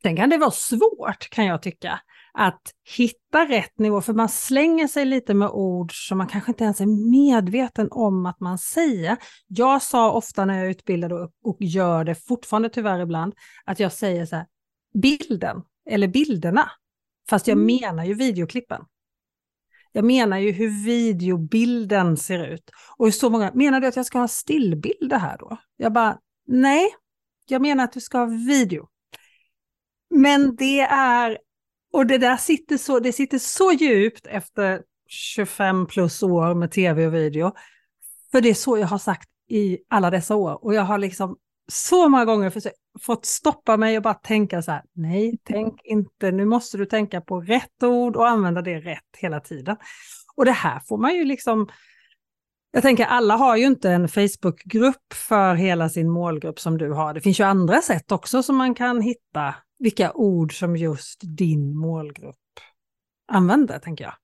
Sen 0.03 0.17
kan 0.17 0.31
det 0.31 0.39
vara 0.39 0.51
svårt 0.51 1.31
kan 1.31 1.47
jag 1.47 1.63
tycka 1.63 2.01
att 2.35 2.62
hitta 2.97 3.49
rätt 3.49 3.79
nivå, 3.79 4.01
för 4.01 4.12
man 4.12 4.29
slänger 4.29 4.89
sig 4.89 5.05
lite 5.05 5.35
med 5.35 5.49
ord 5.49 6.09
som 6.09 6.19
man 6.19 6.27
kanske 6.27 6.51
inte 6.51 6.65
ens 6.65 6.81
är 6.81 7.11
medveten 7.11 7.89
om 7.91 8.27
att 8.27 8.41
man 8.41 8.59
säger. 8.59 9.17
Jag 9.47 9.83
sa 9.83 10.12
ofta 10.12 10.45
när 10.45 10.59
jag 10.59 10.71
utbildade 10.71 11.15
och, 11.15 11.31
och 11.45 11.57
gör 11.61 12.05
det 12.05 12.15
fortfarande 12.15 12.69
tyvärr 12.69 13.01
ibland, 13.01 13.35
att 13.65 13.81
jag 13.81 13.93
säger 13.93 14.27
så 14.27 14.37
här, 14.37 14.47
bilden 14.95 15.62
eller 15.91 16.09
bilderna, 16.09 16.71
fast 17.29 17.47
jag 17.47 17.59
mm. 17.59 17.67
menar 17.67 18.05
ju 18.05 18.15
videoklippen. 18.15 18.85
Jag 19.93 20.05
menar 20.05 20.39
ju 20.39 20.53
hur 20.53 20.85
videobilden 20.85 22.17
ser 22.17 22.47
ut. 22.47 22.71
Och 22.97 23.15
så 23.15 23.31
många, 23.31 23.51
menar 23.55 23.81
du 23.81 23.87
att 23.87 23.97
jag 23.97 24.07
ska 24.07 24.19
ha 24.19 24.29
stillbilder 24.29 25.19
här 25.19 25.39
då? 25.39 25.57
Jag 25.77 25.93
bara, 25.93 26.19
nej, 26.47 26.89
jag 27.47 27.62
menar 27.62 27.85
att 27.85 27.93
du 27.93 28.01
ska 28.01 28.19
ha 28.19 28.27
video. 28.27 28.89
Men 30.11 30.57
det 30.57 30.81
är 30.81 31.39
och 31.93 32.07
det 32.07 32.19
där 32.19 32.37
sitter 32.37 32.77
så, 32.77 33.01
det 33.01 33.13
sitter 33.13 33.39
så 33.39 33.73
djupt 33.73 34.27
efter 34.27 34.83
25 35.09 35.87
plus 35.87 36.23
år 36.23 36.55
med 36.55 36.71
tv 36.71 37.07
och 37.07 37.15
video. 37.15 37.53
För 38.31 38.41
det 38.41 38.49
är 38.49 38.55
så 38.55 38.79
jag 38.79 38.87
har 38.87 38.99
sagt 38.99 39.29
i 39.49 39.79
alla 39.89 40.11
dessa 40.11 40.37
år. 40.37 40.65
Och 40.65 40.75
jag 40.75 40.83
har 40.83 40.99
liksom 40.99 41.37
så 41.73 42.09
många 42.09 42.25
gånger 42.25 42.51
försökt, 42.51 42.77
fått 43.01 43.27
stoppa 43.27 43.77
mig 43.77 43.97
och 43.97 44.03
bara 44.03 44.15
tänka 44.15 44.63
så 44.63 44.73
här, 44.73 44.83
nej, 44.93 45.39
tänk 45.45 45.81
inte, 45.85 46.31
nu 46.31 46.45
måste 46.45 46.79
du 46.79 46.87
tänka 46.87 47.21
på 47.21 47.41
rätt 47.41 47.83
ord 47.83 48.17
och 48.17 48.29
använda 48.29 48.63
det 48.63 48.81
rätt 48.81 49.17
hela 49.19 49.41
tiden. 49.41 49.77
Och 50.37 50.45
det 50.45 50.53
här 50.53 50.81
får 50.89 50.99
man 50.99 51.15
ju 51.15 51.25
liksom, 51.25 51.69
jag 52.73 52.83
tänker 52.83 53.05
alla 53.05 53.37
har 53.37 53.57
ju 53.57 53.67
inte 53.67 53.91
en 53.91 54.09
Facebookgrupp 54.09 55.13
för 55.15 55.55
hela 55.55 55.89
sin 55.89 56.11
målgrupp 56.11 56.61
som 56.61 56.79
du 56.79 56.93
har. 56.93 57.15
Det 57.15 57.21
finns 57.21 57.41
ju 57.41 57.45
andra 57.45 57.81
sätt 57.81 58.13
också 58.13 58.43
som 58.43 58.57
man 58.57 58.75
kan 58.75 59.01
hitta 59.01 59.55
vilka 59.83 60.12
ord 60.12 60.59
som 60.59 60.77
just 60.77 61.21
din 61.23 61.77
målgrupp 61.77 62.37
använder, 63.33 63.79
tänker 63.79 64.05
jag. 64.05 64.15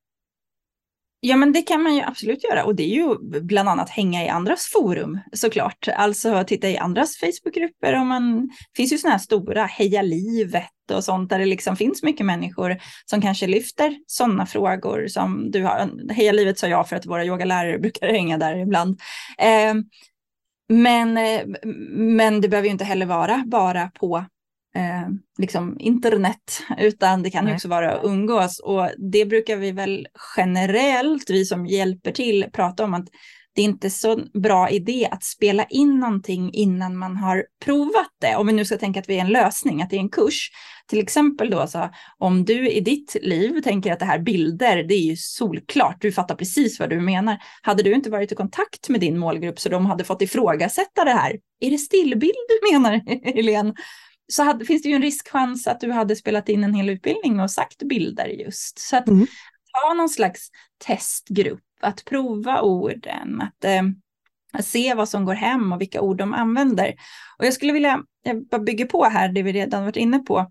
Ja, 1.21 1.37
men 1.37 1.53
det 1.53 1.63
kan 1.63 1.83
man 1.83 1.95
ju 1.95 2.03
absolut 2.03 2.45
göra 2.45 2.65
och 2.65 2.75
det 2.75 2.83
är 2.83 2.95
ju 2.95 3.19
bland 3.41 3.69
annat 3.69 3.91
hänga 3.91 4.25
i 4.25 4.29
andras 4.29 4.71
forum 4.73 5.19
såklart. 5.33 5.89
Alltså 5.89 6.45
titta 6.47 6.69
i 6.69 6.79
andras 6.79 7.17
Facebookgrupper 7.17 8.01
och 8.01 8.07
man 8.07 8.51
finns 8.77 8.93
ju 8.93 8.99
sådana 8.99 9.17
här 9.17 9.23
stora 9.23 9.65
Heja 9.65 10.03
livet 10.03 10.91
och 10.93 11.05
sånt 11.05 11.31
där 11.31 11.39
det 11.39 11.45
liksom 11.45 11.77
finns 11.77 12.03
mycket 12.03 12.27
människor 12.27 12.77
som 13.05 13.21
kanske 13.21 13.47
lyfter 13.47 13.97
sådana 14.07 14.47
frågor 14.47 15.07
som 15.07 15.51
du 15.51 15.63
har. 15.63 16.13
Heja 16.13 16.33
livet 16.33 16.59
sa 16.59 16.67
jag 16.67 16.89
för 16.89 16.97
att 16.97 17.07
våra 17.07 17.25
yogalärare 17.25 17.79
brukar 17.79 18.09
hänga 18.09 18.39
där 18.39 18.57
ibland. 18.57 19.01
Eh, 19.39 19.75
men, 20.69 21.17
eh, 21.17 21.41
men 21.93 22.41
det 22.41 22.49
behöver 22.49 22.67
ju 22.67 22.73
inte 22.73 22.85
heller 22.85 23.07
vara 23.07 23.45
bara 23.47 23.91
på 23.95 24.25
eh, 24.79 25.09
liksom 25.39 25.77
internet, 25.81 26.63
utan 26.79 27.23
det 27.23 27.31
kan 27.31 27.45
Nej. 27.45 27.55
också 27.55 27.69
vara 27.69 27.95
att 27.95 28.05
umgås. 28.05 28.61
Och 28.61 28.89
det 29.13 29.25
brukar 29.25 29.57
vi 29.57 29.73
väl 29.73 30.07
generellt, 30.37 31.31
vi 31.31 31.45
som 31.45 31.67
hjälper 31.67 32.13
till, 32.13 32.47
prata 32.53 32.85
om 32.85 32.95
att 32.95 33.09
det 33.59 33.63
är 33.63 33.65
inte 33.65 33.91
så 33.91 34.21
bra 34.43 34.71
idé 34.71 35.09
att 35.11 35.25
spela 35.25 35.65
in 35.65 36.01
någonting 36.01 36.51
innan 36.53 36.97
man 36.97 37.17
har 37.17 37.45
provat 37.65 38.11
det. 38.21 38.37
Om 38.37 38.47
vi 38.47 38.53
nu 38.53 38.65
ska 38.65 38.77
tänka 38.77 39.01
att 39.01 39.09
vi 39.09 39.17
är 39.17 39.21
en 39.21 39.33
lösning, 39.33 39.83
att 39.83 39.91
det 39.91 39.97
är 39.97 40.01
en 40.01 40.09
kurs. 40.09 40.51
Till 40.87 40.99
exempel 40.99 41.51
då, 41.51 41.67
så 41.67 41.89
om 42.19 42.45
du 42.45 42.71
i 42.71 42.81
ditt 42.81 43.17
liv 43.23 43.61
tänker 43.61 43.93
att 43.93 43.99
det 43.99 44.05
här 44.05 44.19
bilder, 44.19 44.83
det 44.83 44.95
är 44.95 45.03
ju 45.03 45.17
solklart, 45.17 45.97
du 46.01 46.13
fattar 46.13 46.35
precis 46.35 46.81
vad 46.81 46.91
du 46.91 47.01
menar. 47.01 47.39
Hade 47.63 47.83
du 47.83 47.95
inte 47.95 48.11
varit 48.11 48.33
i 48.33 48.35
kontakt 48.35 48.89
med 48.89 49.01
din 49.01 49.19
målgrupp 49.19 49.61
så 49.61 49.69
de 49.69 49.87
hade 49.87 50.05
fått 50.05 50.23
ifrågasätta 50.23 51.05
det 51.05 51.13
här. 51.13 51.37
Är 51.61 51.71
det 51.71 51.79
stillbild 51.79 52.35
du 52.49 52.73
menar, 52.73 52.93
Helene? 53.35 53.75
Så 54.29 54.43
hade, 54.43 54.65
finns 54.65 54.83
det 54.83 54.89
ju 54.89 54.95
en 54.95 55.03
riskchans 55.03 55.67
att 55.67 55.81
du 55.81 55.93
hade 55.93 56.17
spelat 56.17 56.49
in 56.49 56.65
en 56.65 56.75
hel 56.75 56.91
utbildning 56.91 57.41
och 57.41 57.51
sagt 57.51 57.83
bilder 57.83 58.27
just. 58.27 58.79
Så 58.79 58.97
att 58.97 59.09
mm. 59.09 59.27
ha 59.83 59.95
någon 59.95 60.09
slags 60.09 60.49
testgrupp, 60.79 61.65
att 61.81 62.05
prova 62.05 62.61
orden, 62.63 63.41
att 63.41 63.65
eh, 63.65 63.83
se 64.63 64.95
vad 64.95 65.09
som 65.09 65.25
går 65.25 65.35
hem 65.35 65.73
och 65.73 65.81
vilka 65.81 66.01
ord 66.01 66.19
de 66.19 66.35
använder. 66.35 66.95
Och 67.39 67.47
jag 67.47 67.55
skulle 67.55 67.73
vilja, 67.73 68.03
jag 68.23 68.49
bara 68.49 68.63
bygger 68.63 68.85
på 68.85 69.05
här 69.05 69.29
det 69.29 69.43
vi 69.43 69.53
redan 69.53 69.85
varit 69.85 69.97
inne 69.97 70.19
på, 70.19 70.51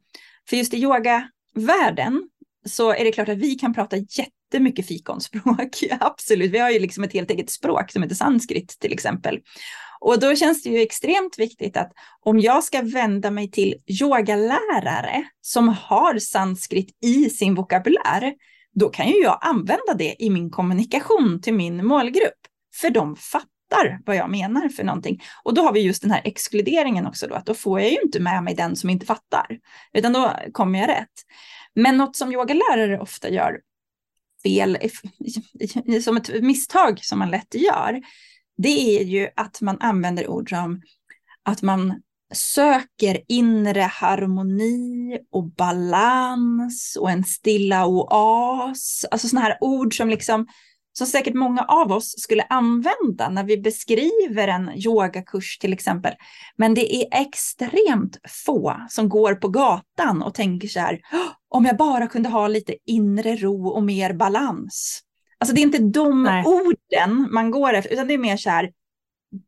för 0.50 0.58
just 0.58 0.74
i 0.74 0.78
yogavärlden 0.78 2.30
så 2.66 2.94
är 2.94 3.04
det 3.04 3.12
klart 3.12 3.30
att 3.30 3.38
vi 3.38 3.56
kan 3.56 3.74
prata 3.74 3.98
jättemycket 4.48 4.88
fikonspråk, 4.88 5.84
absolut. 6.00 6.52
Vi 6.52 6.60
har 6.60 6.70
ju 6.70 6.80
liksom 6.80 7.04
ett 7.04 7.14
helt 7.14 7.32
eget 7.32 7.50
språk 7.50 7.92
som 7.92 8.04
heter 8.04 8.16
sanskrit 8.16 8.78
till 8.80 8.94
exempel. 8.94 9.40
Och 10.00 10.20
då 10.20 10.36
känns 10.36 10.64
det 10.64 10.70
ju 10.70 10.82
extremt 10.82 11.40
viktigt 11.40 11.78
att 11.78 11.92
om 12.22 12.40
jag 12.40 12.64
ska 12.64 12.82
vända 12.82 13.32
mig 13.32 13.52
till 13.52 13.76
yogalärare 14.02 15.24
som 15.42 15.70
har 15.70 16.20
sanskrit 16.20 16.98
i 17.04 17.30
sin 17.30 17.56
vokabulär, 17.56 18.34
då 18.76 18.90
kan 18.90 19.08
ju 19.08 19.22
jag 19.22 19.40
använda 19.42 19.94
det 19.98 20.16
i 20.20 20.30
min 20.30 20.50
kommunikation 20.50 21.42
till 21.42 21.54
min 21.54 21.86
målgrupp. 21.86 22.40
För 22.82 22.90
de 22.90 23.16
fattar 23.16 24.00
vad 24.06 24.16
jag 24.16 24.30
menar 24.30 24.70
för 24.70 24.84
någonting. 24.84 25.22
Och 25.44 25.54
då 25.54 25.62
har 25.62 25.74
vi 25.74 25.80
just 25.80 26.02
den 26.02 26.12
här 26.12 26.22
exkluderingen 26.24 27.08
också 27.08 27.28
då, 27.28 27.36
att 27.36 27.46
då 27.46 27.54
får 27.54 27.80
jag 27.82 27.92
ju 27.92 28.02
inte 28.04 28.20
med 28.20 28.44
mig 28.44 28.56
den 28.56 28.76
som 28.76 28.90
inte 28.90 29.06
fattar, 29.06 29.60
utan 29.94 30.14
då 30.14 30.34
kommer 30.52 30.80
jag 30.80 30.90
rätt. 30.90 31.14
Men 31.76 31.98
något 31.98 32.16
som 32.16 32.32
yogalärare 32.32 33.00
ofta 33.00 33.30
gör 33.30 33.60
fel, 34.48 34.78
som 36.04 36.18
ett 36.18 36.44
misstag 36.44 37.00
som 37.04 37.20
man 37.20 37.32
lätt 37.32 37.56
gör, 37.56 38.02
det 38.58 39.00
är 39.00 39.04
ju 39.04 39.30
att 39.36 39.62
man 39.62 39.78
använder 39.80 40.30
ord 40.30 40.50
som 40.50 40.82
att 41.44 41.62
man 41.62 42.02
söker 42.34 43.22
inre 43.28 43.82
harmoni 43.82 45.20
och 45.32 45.52
balans 45.52 46.98
och 47.00 47.12
en 47.12 47.24
stilla 47.24 47.86
oas. 47.86 49.06
Alltså 49.12 49.28
sådana 49.28 49.48
här 49.48 49.58
ord 49.62 49.98
som 49.98 50.10
liksom 50.10 50.48
som 50.98 51.08
säkert 51.08 51.34
många 51.34 51.62
av 51.62 51.92
oss 51.92 52.16
skulle 52.18 52.44
använda 52.44 53.30
när 53.30 53.44
vi 53.44 53.58
beskriver 53.58 54.48
en 54.48 54.72
yogakurs 54.76 55.58
till 55.58 55.74
exempel. 55.74 56.14
Men 56.56 56.74
det 56.74 56.96
är 56.96 57.22
extremt 57.22 58.18
få 58.46 58.76
som 58.90 59.10
går 59.10 59.36
på 59.36 59.48
gatan 59.48 60.24
och 60.24 60.34
tänker 60.34 60.68
så 60.68 60.80
här, 60.80 61.00
om 61.50 61.66
jag 61.66 61.78
bara 61.78 62.08
kunde 62.08 62.30
ha 62.30 62.48
lite 62.48 62.76
inre 62.86 63.36
ro 63.36 63.68
och 63.68 63.84
mer 63.84 64.14
balans. 64.14 65.02
Alltså 65.40 65.56
det 65.56 65.62
är 65.62 65.64
inte 65.64 66.00
de 66.00 66.24
Nej. 66.24 66.44
orden 66.46 67.28
man 67.32 67.52
går 67.52 67.74
efter, 67.74 67.94
utan 67.94 68.08
det 68.08 68.14
är 68.14 68.18
mer 68.18 68.38
så 68.38 68.50
här, 68.50 68.72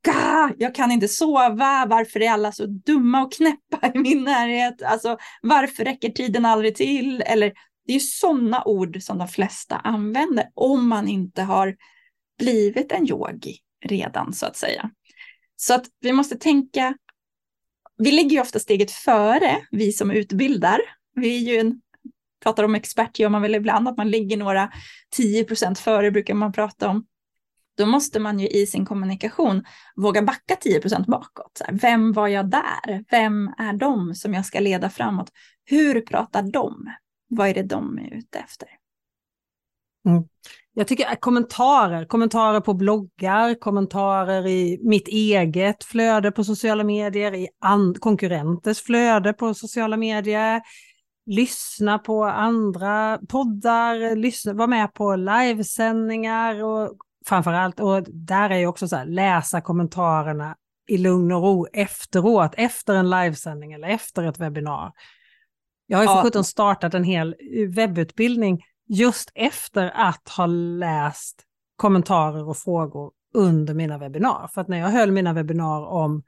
Gah, 0.06 0.52
jag 0.58 0.76
kan 0.76 0.92
inte 0.92 1.08
sova, 1.08 1.86
varför 1.90 2.22
är 2.22 2.32
alla 2.32 2.52
så 2.52 2.66
dumma 2.66 3.22
och 3.24 3.34
knäppa 3.34 3.92
i 3.94 4.00
min 4.00 4.24
närhet? 4.24 4.82
Alltså, 4.82 5.18
varför 5.42 5.84
räcker 5.86 6.10
tiden 6.10 6.46
aldrig 6.46 6.76
till? 6.76 7.22
Eller, 7.22 7.54
det 7.90 7.96
är 7.96 8.00
sådana 8.00 8.64
ord 8.66 9.02
som 9.02 9.18
de 9.18 9.28
flesta 9.28 9.76
använder 9.76 10.50
om 10.54 10.88
man 10.88 11.08
inte 11.08 11.42
har 11.42 11.76
blivit 12.38 12.92
en 12.92 13.10
yogi 13.10 13.58
redan 13.86 14.34
så 14.34 14.46
att 14.46 14.58
säga. 14.58 14.92
Så 15.56 15.74
att 15.74 15.86
vi 16.00 16.14
måste 16.14 16.36
tänka, 16.36 16.98
vi 17.98 18.12
ligger 18.12 18.30
ju 18.30 18.42
ofta 18.42 18.60
steget 18.60 18.92
före, 18.92 19.58
vi 19.72 19.92
som 19.92 20.12
utbildar. 20.12 20.80
Vi 21.16 21.36
är 21.36 21.54
ju 21.54 21.60
en 21.60 21.82
pratar 22.44 22.64
om 22.64 22.76
expert 22.76 23.20
gör 23.20 23.30
man 23.30 23.42
väl 23.42 23.56
ibland, 23.56 23.88
att 23.88 23.98
man 23.98 24.12
ligger 24.12 24.38
några 24.38 24.72
10 25.12 25.44
procent 25.44 25.80
före 25.80 26.12
brukar 26.12 26.34
man 26.34 26.52
prata 26.52 26.90
om. 26.90 27.06
Då 27.78 27.86
måste 27.86 28.20
man 28.20 28.40
ju 28.40 28.48
i 28.48 28.68
sin 28.68 28.86
kommunikation 28.86 29.64
våga 29.96 30.22
backa 30.22 30.56
10 30.56 30.82
procent 30.82 31.08
bakåt. 31.08 31.62
Vem 31.72 32.14
var 32.14 32.28
jag 32.28 32.50
där? 32.50 33.06
Vem 33.10 33.48
är 33.58 33.74
de 33.74 34.16
som 34.16 34.34
jag 34.34 34.46
ska 34.46 34.60
leda 34.60 34.90
framåt? 34.90 35.30
Hur 35.66 36.02
pratar 36.02 36.44
de? 36.44 36.94
Vad 37.30 37.48
är 37.48 37.54
det 37.54 37.64
de 37.64 38.00
är 38.00 38.14
ute 38.14 38.40
efter? 38.40 38.68
Mm. 40.08 40.24
Jag 40.74 40.88
tycker 40.88 41.16
kommentarer, 41.16 42.06
kommentarer 42.06 42.60
på 42.60 42.74
bloggar, 42.74 43.60
kommentarer 43.60 44.48
i 44.48 44.80
mitt 44.84 45.08
eget 45.08 45.84
flöde 45.84 46.32
på 46.32 46.44
sociala 46.44 46.84
medier, 46.84 47.36
i 47.36 47.48
konkurrenters 48.00 48.82
flöde 48.82 49.34
på 49.34 49.54
sociala 49.54 49.98
medier, 49.98 50.62
lyssna 51.26 52.00
på 52.00 52.24
andra 52.24 53.20
poddar, 53.30 54.16
lyssna, 54.16 54.54
vara 54.54 54.68
med 54.68 54.94
på 54.94 55.16
livesändningar 55.16 56.64
och 56.64 56.98
framförallt, 57.26 57.80
och 57.80 58.04
där 58.10 58.50
är 58.50 58.58
ju 58.58 58.68
också 58.68 58.88
så 58.88 58.96
här, 58.96 59.06
läsa 59.06 59.62
kommentarerna 59.62 60.56
i 60.88 60.98
lugn 60.98 61.32
och 61.32 61.42
ro 61.42 61.68
efteråt, 61.74 62.54
efter 62.58 62.96
en 62.96 63.10
livesändning 63.10 63.74
eller 63.74 63.88
efter 63.88 64.24
ett 64.24 64.40
webbinar. 64.40 64.92
Jag 65.92 65.98
har 65.98 66.04
ju 66.04 66.30
för 66.32 66.38
ja. 66.40 66.44
startat 66.44 66.94
en 66.94 67.04
hel 67.04 67.36
webbutbildning 67.76 68.64
just 68.88 69.32
efter 69.36 69.92
att 69.96 70.30
ha 70.30 70.46
läst 70.46 71.44
kommentarer 71.76 72.50
och 72.50 72.58
frågor 72.58 73.12
under 73.34 73.74
mina 73.74 73.98
webbinar. 73.98 74.50
För 74.54 74.62
att 74.62 74.68
när 74.68 74.78
jag 74.78 74.88
höll 74.88 75.12
mina 75.12 75.34
webbinar 75.34 75.86
om 75.86 76.24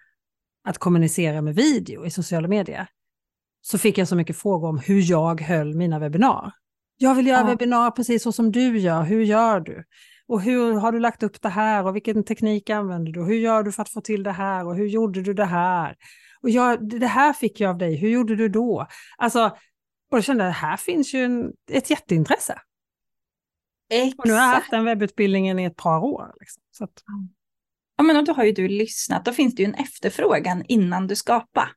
att 0.63 0.77
kommunicera 0.77 1.41
med 1.41 1.55
video 1.55 2.05
i 2.05 2.09
sociala 2.09 2.47
medier 2.47 2.87
så 3.61 3.77
fick 3.77 3.97
jag 3.97 4.07
så 4.07 4.15
mycket 4.15 4.37
frågor 4.37 4.69
om 4.69 4.77
hur 4.77 5.09
jag 5.11 5.41
höll 5.41 5.75
mina 5.75 5.99
webbinar. 5.99 6.51
Jag 6.97 7.15
vill 7.15 7.27
göra 7.27 7.39
ja. 7.39 7.45
webbinar 7.45 7.91
precis 7.91 8.23
så 8.23 8.31
som 8.31 8.51
du 8.51 8.79
gör, 8.79 9.03
hur 9.03 9.23
gör 9.23 9.59
du? 9.59 9.83
Och 10.27 10.41
hur 10.41 10.73
har 10.73 10.91
du 10.91 10.99
lagt 10.99 11.23
upp 11.23 11.41
det 11.41 11.49
här 11.49 11.85
och 11.85 11.95
vilken 11.95 12.23
teknik 12.23 12.69
använder 12.69 13.11
du? 13.11 13.23
Hur 13.23 13.35
gör 13.35 13.63
du 13.63 13.71
för 13.71 13.81
att 13.81 13.89
få 13.89 14.01
till 14.01 14.23
det 14.23 14.31
här 14.31 14.65
och 14.65 14.75
hur 14.75 14.87
gjorde 14.87 15.21
du 15.21 15.33
det 15.33 15.45
här? 15.45 15.95
Och 16.43 16.49
jag, 16.49 16.89
det 16.99 17.07
här 17.07 17.33
fick 17.33 17.59
jag 17.59 17.69
av 17.69 17.77
dig, 17.77 17.95
hur 17.95 18.09
gjorde 18.09 18.35
du 18.35 18.49
då? 18.49 18.87
Alltså, 19.17 19.57
och 20.11 20.17
jag 20.17 20.23
kände 20.23 20.47
att 20.47 20.55
här 20.55 20.77
finns 20.77 21.13
ju 21.13 21.25
en, 21.25 21.53
ett 21.71 21.89
jätteintresse. 21.89 22.61
Exakt. 23.89 24.19
Och 24.19 24.27
nu 24.27 24.33
har 24.33 24.39
jag 24.39 24.47
haft 24.47 24.71
den 24.71 24.85
webbutbildningen 24.85 25.59
i 25.59 25.63
ett 25.63 25.75
par 25.75 26.03
år. 26.03 26.33
Liksom, 26.39 26.63
så 26.71 26.83
att... 26.83 27.03
Ja, 27.97 28.03
men 28.03 28.25
då 28.25 28.33
har 28.33 28.43
ju 28.43 28.51
du 28.51 28.67
lyssnat, 28.67 29.25
då 29.25 29.33
finns 29.33 29.55
det 29.55 29.63
ju 29.63 29.69
en 29.69 29.75
efterfrågan 29.75 30.63
innan 30.67 31.07
du 31.07 31.15
skapar. 31.15 31.71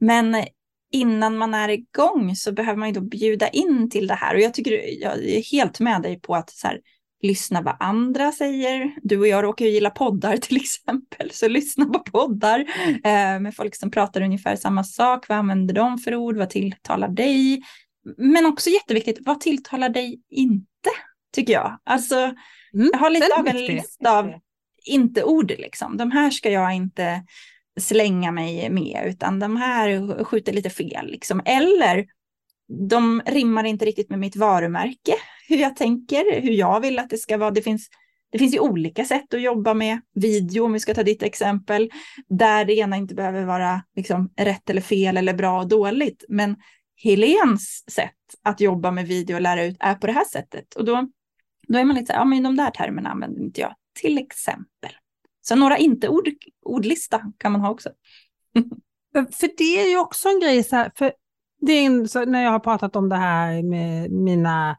Men 0.00 0.44
innan 0.92 1.36
man 1.36 1.54
är 1.54 1.68
igång 1.68 2.36
så 2.36 2.52
behöver 2.52 2.78
man 2.78 2.88
ju 2.88 2.94
då 2.94 3.00
bjuda 3.00 3.48
in 3.48 3.90
till 3.90 4.06
det 4.06 4.14
här. 4.14 4.34
Och 4.34 4.40
jag 4.40 4.54
tycker 4.54 5.02
jag 5.02 5.24
är 5.24 5.42
helt 5.52 5.80
med 5.80 6.02
dig 6.02 6.20
på 6.20 6.34
att 6.34 6.50
så 6.50 6.66
här, 6.66 6.80
lyssna 7.24 7.62
vad 7.62 7.76
andra 7.80 8.32
säger. 8.32 8.94
Du 9.02 9.18
och 9.18 9.28
jag 9.28 9.44
råkar 9.44 9.64
ju 9.64 9.70
gilla 9.70 9.90
poddar 9.90 10.36
till 10.42 10.56
exempel, 10.56 11.30
så 11.30 11.48
lyssna 11.48 11.84
på 11.84 11.98
poddar 11.98 12.60
eh, 13.04 13.40
med 13.40 13.56
folk 13.56 13.76
som 13.76 13.90
pratar 13.90 14.20
ungefär 14.20 14.56
samma 14.56 14.84
sak. 14.84 15.28
Vad 15.28 15.38
använder 15.38 15.74
de 15.74 15.98
för 15.98 16.14
ord? 16.14 16.36
Vad 16.36 16.50
tilltalar 16.50 17.08
dig? 17.08 17.62
Men 18.16 18.46
också 18.46 18.70
jätteviktigt, 18.70 19.18
vad 19.20 19.40
tilltalar 19.40 19.88
dig 19.88 20.20
inte? 20.30 20.90
Tycker 21.34 21.52
jag. 21.52 21.78
Alltså, 21.84 22.16
mm, 22.74 22.90
jag 22.92 22.98
har 22.98 23.10
lite 23.10 23.34
av 23.38 23.46
en 23.46 23.66
lista 23.66 24.18
av 24.18 24.32
inte-ord 24.84 25.50
liksom. 25.50 25.96
De 25.96 26.10
här 26.10 26.30
ska 26.30 26.50
jag 26.50 26.74
inte 26.74 27.24
slänga 27.80 28.32
mig 28.32 28.70
med, 28.70 29.02
utan 29.06 29.38
de 29.38 29.56
här 29.56 30.24
skjuter 30.24 30.52
lite 30.52 30.70
fel. 30.70 31.06
Liksom. 31.06 31.42
Eller 31.44 32.06
de 32.68 33.22
rimmar 33.26 33.64
inte 33.64 33.84
riktigt 33.84 34.10
med 34.10 34.18
mitt 34.18 34.36
varumärke, 34.36 35.14
hur 35.48 35.56
jag 35.56 35.76
tänker, 35.76 36.40
hur 36.40 36.52
jag 36.52 36.80
vill 36.80 36.98
att 36.98 37.10
det 37.10 37.18
ska 37.18 37.36
vara. 37.36 37.50
Det 37.50 37.62
finns, 37.62 37.88
det 38.32 38.38
finns 38.38 38.54
ju 38.54 38.60
olika 38.60 39.04
sätt 39.04 39.34
att 39.34 39.42
jobba 39.42 39.74
med 39.74 40.00
video, 40.14 40.64
om 40.64 40.72
vi 40.72 40.80
ska 40.80 40.94
ta 40.94 41.02
ditt 41.02 41.22
exempel, 41.22 41.90
där 42.28 42.64
det 42.64 42.74
ena 42.74 42.96
inte 42.96 43.14
behöver 43.14 43.44
vara 43.44 43.82
liksom, 43.96 44.32
rätt 44.36 44.70
eller 44.70 44.80
fel 44.80 45.16
eller 45.16 45.34
bra 45.34 45.60
och 45.60 45.68
dåligt. 45.68 46.24
Men 46.28 46.56
Helens 46.96 47.84
sätt 47.90 48.12
att 48.42 48.60
jobba 48.60 48.90
med 48.90 49.06
video 49.06 49.34
och 49.34 49.42
lära 49.42 49.64
ut 49.64 49.76
är 49.80 49.94
på 49.94 50.06
det 50.06 50.12
här 50.12 50.24
sättet. 50.24 50.74
Och 50.74 50.84
då, 50.84 51.08
då 51.68 51.78
är 51.78 51.84
man 51.84 51.96
lite 51.96 52.06
så 52.06 52.12
här, 52.12 52.20
ja 52.20 52.24
men 52.24 52.42
de 52.42 52.56
där 52.56 52.70
termerna 52.70 53.10
använder 53.10 53.42
inte 53.42 53.60
jag, 53.60 53.74
till 54.00 54.18
exempel. 54.18 54.90
Så 55.42 55.56
några 55.56 55.78
inte-ord, 55.78 56.28
ordlista 56.62 57.32
kan 57.38 57.52
man 57.52 57.60
ha 57.60 57.70
också. 57.70 57.90
för 59.12 59.56
det 59.56 59.80
är 59.80 59.90
ju 59.90 59.98
också 59.98 60.28
en 60.28 60.40
grej, 60.40 60.64
så 60.64 60.76
här, 60.76 60.92
för 60.94 61.12
det 61.66 61.72
är 61.72 61.86
en, 61.86 62.08
så 62.08 62.24
när 62.24 62.44
jag 62.44 62.50
har 62.50 62.58
pratat 62.58 62.96
om 62.96 63.08
det 63.08 63.16
här 63.16 63.62
med 63.62 64.10
mina 64.10 64.76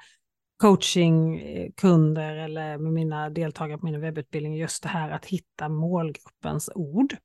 coachingkunder 0.58 2.36
eller 2.36 2.77
med 2.77 2.94
mina 2.94 3.30
deltagare 3.30 3.77
på 3.77 3.86
min 3.86 4.01
webbutbildning, 4.01 4.56
just 4.56 4.84
det 4.84 4.89
här 4.89 5.12
att 5.12 5.25
hitta 5.25 5.70
målgruppens 5.70 6.70
ord. 6.75 7.15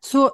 Så 0.00 0.30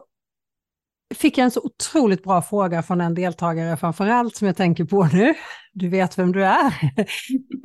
fick 1.15 1.39
jag 1.39 1.45
en 1.45 1.51
så 1.51 1.61
otroligt 1.61 2.23
bra 2.23 2.43
fråga 2.43 2.83
från 2.83 3.01
en 3.01 3.15
deltagare 3.15 3.77
framförallt 3.77 4.37
som 4.37 4.47
jag 4.47 4.57
tänker 4.57 4.85
på 4.85 5.05
nu. 5.05 5.35
Du 5.73 5.89
vet 5.89 6.19
vem 6.19 6.33
du 6.33 6.45
är, 6.45 6.73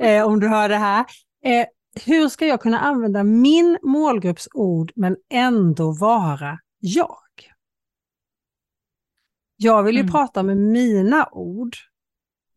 eh, 0.02 0.26
om 0.26 0.40
du 0.40 0.48
hör 0.48 0.68
det 0.68 0.76
här. 0.76 1.04
Eh, 1.44 1.66
hur 2.06 2.28
ska 2.28 2.46
jag 2.46 2.60
kunna 2.60 2.78
använda 2.78 3.24
min 3.24 3.78
målgrupps 3.82 4.48
ord 4.54 4.92
men 4.96 5.16
ändå 5.32 5.92
vara 5.92 6.58
jag? 6.78 7.16
Jag 9.62 9.82
vill 9.82 9.94
ju 9.94 10.00
mm. 10.00 10.12
prata 10.12 10.42
med 10.42 10.56
mina 10.56 11.28
ord. 11.32 11.76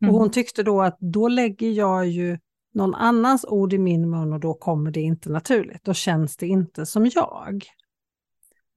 Och 0.00 0.12
hon 0.12 0.22
mm. 0.22 0.30
tyckte 0.30 0.62
då 0.62 0.82
att 0.82 0.96
då 1.00 1.28
lägger 1.28 1.70
jag 1.70 2.08
ju 2.08 2.38
någon 2.74 2.94
annans 2.94 3.44
ord 3.44 3.72
i 3.72 3.78
min 3.78 4.10
mun 4.10 4.32
och 4.32 4.40
då 4.40 4.54
kommer 4.54 4.90
det 4.90 5.00
inte 5.00 5.30
naturligt. 5.30 5.84
Då 5.84 5.94
känns 5.94 6.36
det 6.36 6.46
inte 6.46 6.86
som 6.86 7.10
jag. 7.14 7.64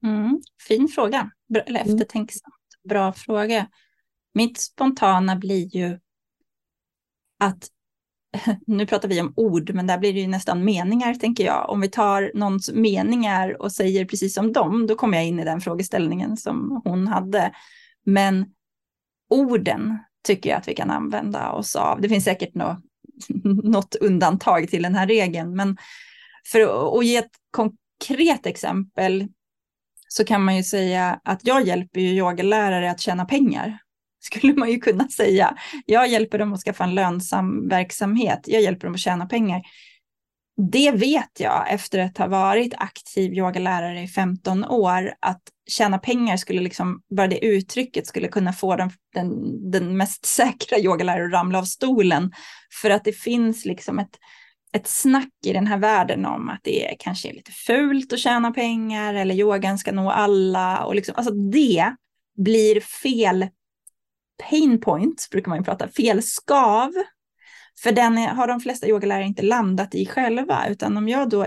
Mm. 0.04 0.40
Fin 0.68 0.88
fråga, 0.88 1.30
eller 1.66 1.80
mm. 1.80 1.94
eftertänksamt. 1.94 2.54
Bra 2.88 3.12
fråga. 3.12 3.66
Mitt 4.34 4.60
spontana 4.60 5.36
blir 5.36 5.76
ju 5.76 5.98
att 7.38 7.68
nu 8.66 8.86
pratar 8.86 9.08
vi 9.08 9.20
om 9.20 9.32
ord, 9.36 9.74
men 9.74 9.86
där 9.86 9.98
blir 9.98 10.12
det 10.12 10.20
ju 10.20 10.26
nästan 10.26 10.64
meningar, 10.64 11.14
tänker 11.14 11.44
jag. 11.44 11.70
Om 11.70 11.80
vi 11.80 11.88
tar 11.88 12.30
någons 12.34 12.72
meningar 12.72 13.62
och 13.62 13.72
säger 13.72 14.04
precis 14.04 14.34
som 14.34 14.52
dem, 14.52 14.86
då 14.86 14.94
kommer 14.94 15.16
jag 15.18 15.26
in 15.26 15.40
i 15.40 15.44
den 15.44 15.60
frågeställningen 15.60 16.36
som 16.36 16.82
hon 16.84 17.08
hade. 17.08 17.52
Men 18.08 18.46
orden 19.30 19.98
tycker 20.26 20.50
jag 20.50 20.58
att 20.58 20.68
vi 20.68 20.74
kan 20.74 20.90
använda 20.90 21.52
oss 21.52 21.76
av. 21.76 22.00
Det 22.00 22.08
finns 22.08 22.24
säkert 22.24 22.54
något, 22.54 22.78
något 23.64 23.94
undantag 23.94 24.68
till 24.68 24.82
den 24.82 24.94
här 24.94 25.06
regeln, 25.06 25.56
men 25.56 25.76
för 26.52 26.60
att 26.98 27.06
ge 27.06 27.16
ett 27.16 27.30
konkret 27.50 28.46
exempel 28.46 29.28
så 30.08 30.24
kan 30.24 30.44
man 30.44 30.56
ju 30.56 30.62
säga 30.62 31.20
att 31.24 31.46
jag 31.46 31.66
hjälper 31.66 32.00
ju 32.00 32.08
yogalärare 32.08 32.90
att 32.90 33.00
tjäna 33.00 33.24
pengar 33.24 33.78
skulle 34.20 34.54
man 34.54 34.70
ju 34.70 34.78
kunna 34.78 35.08
säga. 35.08 35.56
Jag 35.86 36.08
hjälper 36.08 36.38
dem 36.38 36.52
att 36.52 36.60
skaffa 36.60 36.84
en 36.84 36.94
lönsam 36.94 37.68
verksamhet. 37.68 38.40
Jag 38.46 38.62
hjälper 38.62 38.86
dem 38.86 38.94
att 38.94 39.00
tjäna 39.00 39.26
pengar. 39.26 39.62
Det 40.60 40.90
vet 40.90 41.40
jag 41.40 41.72
efter 41.72 41.98
att 41.98 42.18
ha 42.18 42.26
varit 42.26 42.74
aktiv 42.76 43.34
yogalärare 43.34 44.02
i 44.02 44.08
15 44.08 44.64
år, 44.64 45.12
att 45.20 45.42
tjäna 45.68 45.98
pengar 45.98 46.36
skulle 46.36 46.60
liksom, 46.60 47.02
bara 47.16 47.26
det 47.26 47.44
uttrycket 47.44 48.06
skulle 48.06 48.28
kunna 48.28 48.52
få 48.52 48.76
den, 48.76 48.90
den, 49.14 49.70
den 49.70 49.96
mest 49.96 50.26
säkra 50.26 50.78
yogalärare 50.78 51.26
att 51.26 51.32
ramla 51.32 51.58
av 51.58 51.64
stolen. 51.64 52.32
För 52.82 52.90
att 52.90 53.04
det 53.04 53.12
finns 53.12 53.64
liksom 53.64 53.98
ett, 53.98 54.18
ett 54.72 54.86
snack 54.86 55.32
i 55.46 55.52
den 55.52 55.66
här 55.66 55.78
världen 55.78 56.26
om 56.26 56.48
att 56.48 56.60
det 56.62 56.92
är 56.92 56.96
kanske 56.98 57.28
är 57.28 57.34
lite 57.34 57.52
fult 57.52 58.12
att 58.12 58.18
tjäna 58.18 58.50
pengar 58.50 59.14
eller 59.14 59.34
yogan 59.34 59.78
ska 59.78 59.92
nå 59.92 60.10
alla. 60.10 60.84
Och 60.84 60.94
liksom, 60.94 61.14
alltså 61.16 61.34
det 61.34 61.94
blir 62.36 62.80
fel 62.80 63.46
pain 64.50 64.80
point, 64.80 65.28
brukar 65.30 65.48
man 65.48 65.58
ju 65.58 65.64
prata, 65.64 65.88
fel 65.88 66.22
skav. 66.22 66.92
För 67.82 67.92
den 67.92 68.16
har 68.16 68.46
de 68.48 68.60
flesta 68.60 68.88
yogalärare 68.88 69.24
inte 69.24 69.42
landat 69.42 69.94
i 69.94 70.06
själva, 70.06 70.68
utan 70.68 70.96
om 70.96 71.08
jag 71.08 71.30
då 71.30 71.46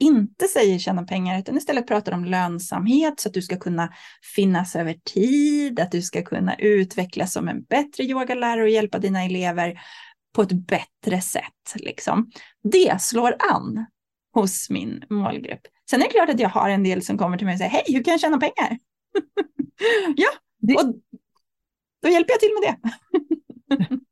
inte 0.00 0.46
säger 0.48 0.78
tjäna 0.78 1.02
pengar, 1.02 1.38
utan 1.38 1.56
istället 1.56 1.86
pratar 1.86 2.12
om 2.12 2.24
lönsamhet 2.24 3.20
så 3.20 3.28
att 3.28 3.34
du 3.34 3.42
ska 3.42 3.56
kunna 3.56 3.92
finnas 4.36 4.76
över 4.76 4.94
tid, 5.14 5.80
att 5.80 5.92
du 5.92 6.02
ska 6.02 6.22
kunna 6.22 6.54
utvecklas 6.54 7.32
som 7.32 7.48
en 7.48 7.62
bättre 7.62 8.04
yogalärare 8.04 8.62
och 8.62 8.68
hjälpa 8.68 8.98
dina 8.98 9.24
elever 9.24 9.80
på 10.34 10.42
ett 10.42 10.52
bättre 10.52 11.20
sätt. 11.20 11.74
Liksom. 11.74 12.30
Det 12.62 13.02
slår 13.02 13.36
an 13.52 13.86
hos 14.34 14.70
min 14.70 15.04
målgrupp. 15.10 15.60
Sen 15.90 16.00
är 16.00 16.04
det 16.04 16.10
klart 16.10 16.28
att 16.28 16.40
jag 16.40 16.48
har 16.48 16.68
en 16.68 16.82
del 16.82 17.02
som 17.02 17.18
kommer 17.18 17.38
till 17.38 17.46
mig 17.46 17.52
och 17.52 17.58
säger, 17.58 17.70
hej, 17.70 17.84
hur 17.86 18.04
kan 18.04 18.12
jag 18.12 18.20
tjäna 18.20 18.38
pengar? 18.38 18.78
ja, 20.16 20.28
och 20.82 20.94
då 22.02 22.08
hjälper 22.08 22.32
jag 22.32 22.40
till 22.40 22.50
med 22.60 22.62
det. 22.68 24.00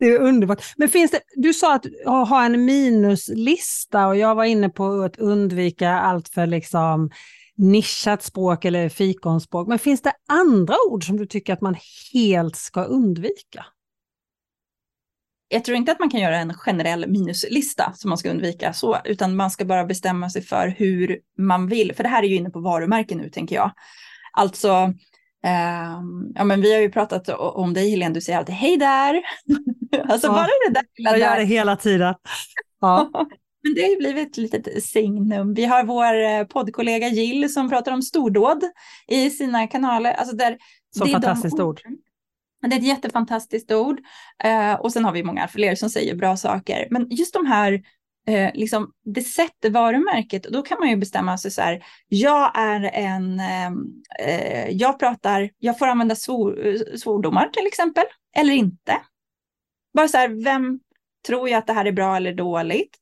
Det 0.00 0.06
är 0.06 0.20
underbart. 0.20 0.62
Men 0.76 0.88
finns 0.88 1.10
det, 1.10 1.20
du 1.36 1.54
sa 1.54 1.74
att 1.74 1.86
ha 2.04 2.44
en 2.44 2.64
minuslista 2.64 4.06
och 4.06 4.16
jag 4.16 4.34
var 4.34 4.44
inne 4.44 4.68
på 4.68 5.02
att 5.02 5.16
undvika 5.16 5.90
allt 5.90 6.28
för 6.28 6.46
liksom 6.46 7.10
nischat 7.56 8.22
språk 8.22 8.64
eller 8.64 8.88
fikonspråk. 8.88 9.68
Men 9.68 9.78
finns 9.78 10.02
det 10.02 10.12
andra 10.28 10.74
ord 10.88 11.06
som 11.06 11.16
du 11.16 11.26
tycker 11.26 11.52
att 11.52 11.60
man 11.60 11.76
helt 12.12 12.56
ska 12.56 12.84
undvika? 12.84 13.66
Jag 15.48 15.64
tror 15.64 15.76
inte 15.76 15.92
att 15.92 15.98
man 15.98 16.10
kan 16.10 16.20
göra 16.20 16.36
en 16.36 16.54
generell 16.54 17.08
minuslista 17.08 17.92
som 17.96 18.08
man 18.08 18.18
ska 18.18 18.30
undvika 18.30 18.72
så, 18.72 18.98
utan 19.04 19.36
man 19.36 19.50
ska 19.50 19.64
bara 19.64 19.84
bestämma 19.84 20.30
sig 20.30 20.42
för 20.42 20.68
hur 20.68 21.20
man 21.38 21.68
vill. 21.68 21.94
För 21.94 22.02
det 22.02 22.08
här 22.08 22.22
är 22.22 22.26
ju 22.26 22.36
inne 22.36 22.50
på 22.50 22.60
varumärken 22.60 23.18
nu, 23.18 23.30
tänker 23.30 23.56
jag. 23.56 23.70
Alltså, 24.32 24.94
Um, 25.42 26.32
ja, 26.34 26.44
men 26.44 26.60
vi 26.60 26.74
har 26.74 26.80
ju 26.80 26.90
pratat 26.90 27.28
om 27.38 27.74
dig 27.74 27.90
Helene, 27.90 28.14
du 28.14 28.20
säger 28.20 28.38
alltid 28.38 28.54
hej 28.54 28.76
där. 28.76 29.22
alltså 30.08 30.26
ja, 30.26 30.32
bara 30.32 30.46
det 30.46 30.74
där. 30.74 30.84
Jag 30.94 31.18
gör 31.18 31.36
det 31.36 31.44
hela 31.44 31.76
tiden. 31.76 32.14
Ja. 32.82 33.10
men 33.62 33.74
det 33.74 33.82
har 33.82 33.88
ju 33.88 33.96
blivit 33.96 34.28
ett 34.28 34.36
litet 34.36 34.84
signum. 34.84 35.54
Vi 35.54 35.64
har 35.64 35.84
vår 35.84 36.22
eh, 36.22 36.46
poddkollega 36.46 37.08
Jill 37.08 37.52
som 37.52 37.68
pratar 37.68 37.92
om 37.92 38.02
stordåd 38.02 38.64
i 39.08 39.30
sina 39.30 39.66
kanaler. 39.66 40.12
Alltså 40.12 40.36
där, 40.36 40.58
Så 40.96 41.04
det 41.04 41.12
fantastiskt 41.12 41.56
de 41.56 41.62
ord. 41.62 41.80
Det 42.60 42.74
är 42.74 42.78
ett 42.78 42.86
jättefantastiskt 42.86 43.72
ord. 43.72 44.00
Uh, 44.44 44.74
och 44.80 44.92
sen 44.92 45.04
har 45.04 45.12
vi 45.12 45.22
många 45.22 45.48
fler 45.48 45.74
som 45.74 45.90
säger 45.90 46.14
bra 46.14 46.36
saker. 46.36 46.88
Men 46.90 47.10
just 47.10 47.34
de 47.34 47.46
här 47.46 47.82
eh, 48.30 48.50
liksom, 48.54 48.92
det 49.04 49.22
sätter 49.22 49.70
varumärket 49.70 50.46
och 50.46 50.52
då 50.52 50.62
kan 50.62 50.78
man 50.80 50.90
ju 50.90 50.96
bestämma 50.96 51.38
sig 51.38 51.50
så 51.50 51.62
här, 51.62 51.84
jag 52.08 52.58
är 52.58 52.90
en, 52.92 53.40
ehm, 53.40 53.84
eh, 54.20 54.68
jag 54.70 54.98
pratar, 54.98 55.50
jag 55.58 55.78
får 55.78 55.86
använda 55.86 56.14
svor, 56.14 56.76
svordomar 56.96 57.48
till 57.48 57.66
exempel. 57.66 58.04
eller 58.36 58.52
inte? 58.52 58.96
Bara 59.94 60.08
så 60.08 60.16
här, 60.16 60.44
vem 60.44 60.80
tror 61.26 61.48
jag 61.48 61.58
att 61.58 61.66
det 61.66 61.72
här 61.72 61.84
är 61.84 61.92
bra 61.92 62.16
eller 62.16 62.34
dåligt? 62.34 62.96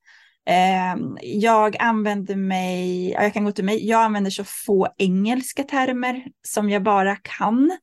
Eh, 0.48 0.96
jag 1.22 1.76
använder 1.76 2.36
mig, 2.36 3.10
jag 3.10 3.34
kan 3.34 3.44
gå 3.44 3.52
till 3.52 3.64
mig, 3.64 3.88
jag 3.88 4.02
använder 4.02 4.30
så 4.30 4.44
få 4.44 4.88
engelska 4.98 5.62
termer 5.62 6.24
som 6.48 6.70
jag 6.70 6.82
bara 6.82 7.16
kan. 7.16 7.78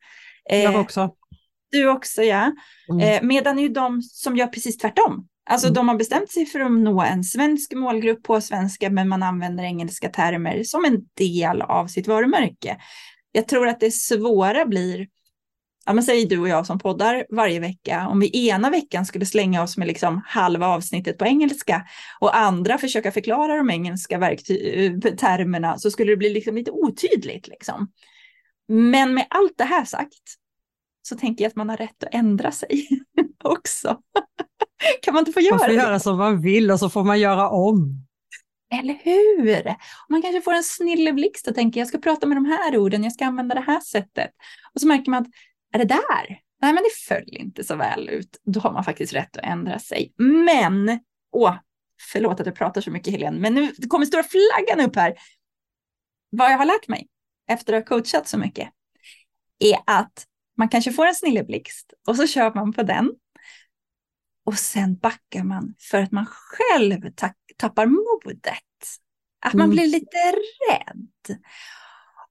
Eh, 0.50 0.64
jag 0.64 0.82
också. 0.82 1.16
Du 1.72 1.90
också 1.90 2.24
ja. 2.24 2.52
Mm. 2.92 3.00
Eh, 3.00 3.28
medan 3.28 3.60
ju 3.60 3.70
de 3.70 4.02
som 4.02 4.38
gör 4.38 4.48
precis 4.48 4.78
tvärtom. 4.78 5.28
Alltså 5.50 5.68
mm. 5.68 5.74
de 5.74 5.90
har 5.90 5.96
bestämt 5.96 6.32
sig 6.32 6.46
för 6.46 6.60
att 6.60 6.72
nå 6.72 7.02
en 7.02 7.24
svensk 7.24 7.74
målgrupp 7.74 8.24
på 8.24 8.42
svenska 8.42 8.90
men 8.90 9.10
man 9.10 9.24
använder 9.24 9.64
engelska 9.64 10.10
termer 10.10 10.64
som 10.64 10.86
en 10.86 11.02
del 11.14 11.62
av 11.62 11.88
sitt 11.88 12.08
varumärke. 12.08 12.78
Jag 13.32 13.48
tror 13.48 13.68
att 13.68 13.80
det 13.80 13.92
svåra 13.92 14.66
blir 14.66 15.08
ja, 15.86 15.94
men 15.94 16.04
säg 16.04 16.26
du 16.26 16.40
och 16.40 16.48
jag 16.48 16.66
som 16.66 16.80
poddar 16.80 17.26
varje 17.30 17.60
vecka, 17.60 18.08
om 18.08 18.20
vi 18.20 18.48
ena 18.48 18.70
veckan 18.70 19.06
skulle 19.06 19.26
slänga 19.26 19.64
oss 19.64 19.78
med 19.78 19.88
liksom 19.88 20.22
halva 20.26 20.68
avsnittet 20.68 21.18
på 21.18 21.26
engelska 21.26 21.86
och 22.20 22.38
andra 22.38 22.78
försöka 22.78 23.12
förklara 23.12 23.58
de 23.58 23.70
engelska 23.70 24.20
termerna 25.18 25.78
så 25.78 25.92
skulle 25.92 26.12
det 26.12 26.18
bli 26.18 26.30
liksom 26.30 26.56
lite 26.56 26.72
otydligt. 26.72 27.48
Liksom. 27.48 27.92
Men 28.68 29.14
med 29.14 29.26
allt 29.30 29.58
det 29.58 29.64
här 29.64 29.86
sagt 29.86 30.24
så 31.02 31.18
tänker 31.18 31.44
jag 31.44 31.50
att 31.50 31.56
man 31.56 31.70
har 31.70 31.78
rätt 31.78 32.04
att 32.04 32.14
ändra 32.14 32.52
sig 32.52 32.88
också. 33.46 34.02
kan 35.02 35.14
man 35.14 35.22
inte 35.22 35.32
få 35.32 35.40
göra 35.40 35.58
det? 35.58 35.58
Man 35.58 35.70
får 35.70 35.76
det? 35.76 35.84
göra 35.84 36.00
som 36.00 36.18
man 36.18 36.42
vill 36.42 36.72
och 36.72 36.80
så 36.80 36.90
får 36.90 37.04
man 37.04 37.20
göra 37.20 37.50
om. 37.50 38.06
Eller 38.80 39.00
hur? 39.04 39.76
Man 40.10 40.22
kanske 40.22 40.42
får 40.42 40.54
en 40.54 40.64
snilleblixt 40.64 41.48
och 41.48 41.56
tänker 41.56 41.82
jag 41.82 41.88
ska 41.88 41.98
prata 41.98 42.28
med 42.28 42.38
de 42.38 42.46
här 42.46 42.78
orden, 42.78 43.04
jag 43.04 43.14
ska 43.14 43.26
använda 43.26 43.56
det 43.56 43.62
här 43.62 43.80
sättet. 43.80 44.32
Och 44.74 44.82
så 44.82 44.88
märker 44.88 45.12
man 45.12 45.22
att 45.22 45.28
är 45.74 45.80
det 45.80 45.86
där? 45.86 46.40
Nej, 46.62 46.74
men 46.74 46.84
det 46.84 46.90
föll 47.08 47.38
inte 47.38 47.64
så 47.64 47.76
väl 47.76 48.10
ut. 48.10 48.38
Då 48.44 48.60
har 48.60 48.72
man 48.72 48.84
faktiskt 48.84 49.14
rätt 49.14 49.38
att 49.38 49.44
ändra 49.44 49.80
sig. 49.80 50.14
Men, 50.18 51.00
åh, 51.32 51.56
förlåt 52.12 52.40
att 52.40 52.46
jag 52.46 52.56
pratar 52.56 52.82
så 52.82 52.92
mycket 52.92 53.14
Helene, 53.14 53.40
men 53.40 53.54
nu 53.54 53.72
kommer 53.90 54.06
stora 54.06 54.24
flaggan 54.24 54.90
upp 54.90 54.96
här. 54.96 55.16
Vad 56.30 56.52
jag 56.52 56.58
har 56.58 56.66
lärt 56.66 56.88
mig 56.88 57.08
efter 57.48 57.74
att 57.74 57.90
ha 57.90 57.98
coachat 57.98 58.28
så 58.28 58.38
mycket 58.38 58.70
är 59.60 59.80
att 59.86 60.26
man 60.58 60.70
kanske 60.70 60.92
får 60.92 61.06
en 61.06 61.16
snilleblixt 61.16 61.94
och 62.08 62.16
så 62.16 62.28
kör 62.28 62.54
man 62.54 62.74
på 62.74 62.84
den. 62.84 63.12
Och 64.46 64.60
sen 64.60 64.96
backar 64.96 65.44
man 65.44 65.76
för 65.80 66.02
att 66.02 66.12
man 66.12 66.26
själv 66.26 67.12
tappar 67.58 67.86
modet. 67.86 68.50
Att 69.46 69.54
man 69.54 69.66
mm. 69.66 69.76
blir 69.76 69.88
lite 69.88 70.18
rädd. 70.72 71.38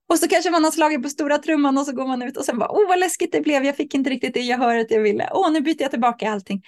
Och 0.09 0.19
så 0.19 0.27
kanske 0.27 0.51
man 0.51 0.63
har 0.63 0.71
slagit 0.71 1.03
på 1.03 1.09
stora 1.09 1.37
trumman 1.37 1.77
och 1.77 1.85
så 1.85 1.91
går 1.91 2.07
man 2.07 2.21
ut 2.21 2.37
och 2.37 2.45
sen 2.45 2.57
bara, 2.57 2.71
åh 2.71 2.87
vad 2.87 2.99
läskigt 2.99 3.31
det 3.31 3.41
blev, 3.41 3.65
jag 3.65 3.75
fick 3.75 3.93
inte 3.93 4.09
riktigt 4.09 4.33
det 4.33 4.53
att 4.53 4.91
jag 4.91 5.01
ville, 5.01 5.29
åh 5.33 5.51
nu 5.51 5.61
byter 5.61 5.81
jag 5.81 5.91
tillbaka 5.91 6.31
allting. 6.31 6.63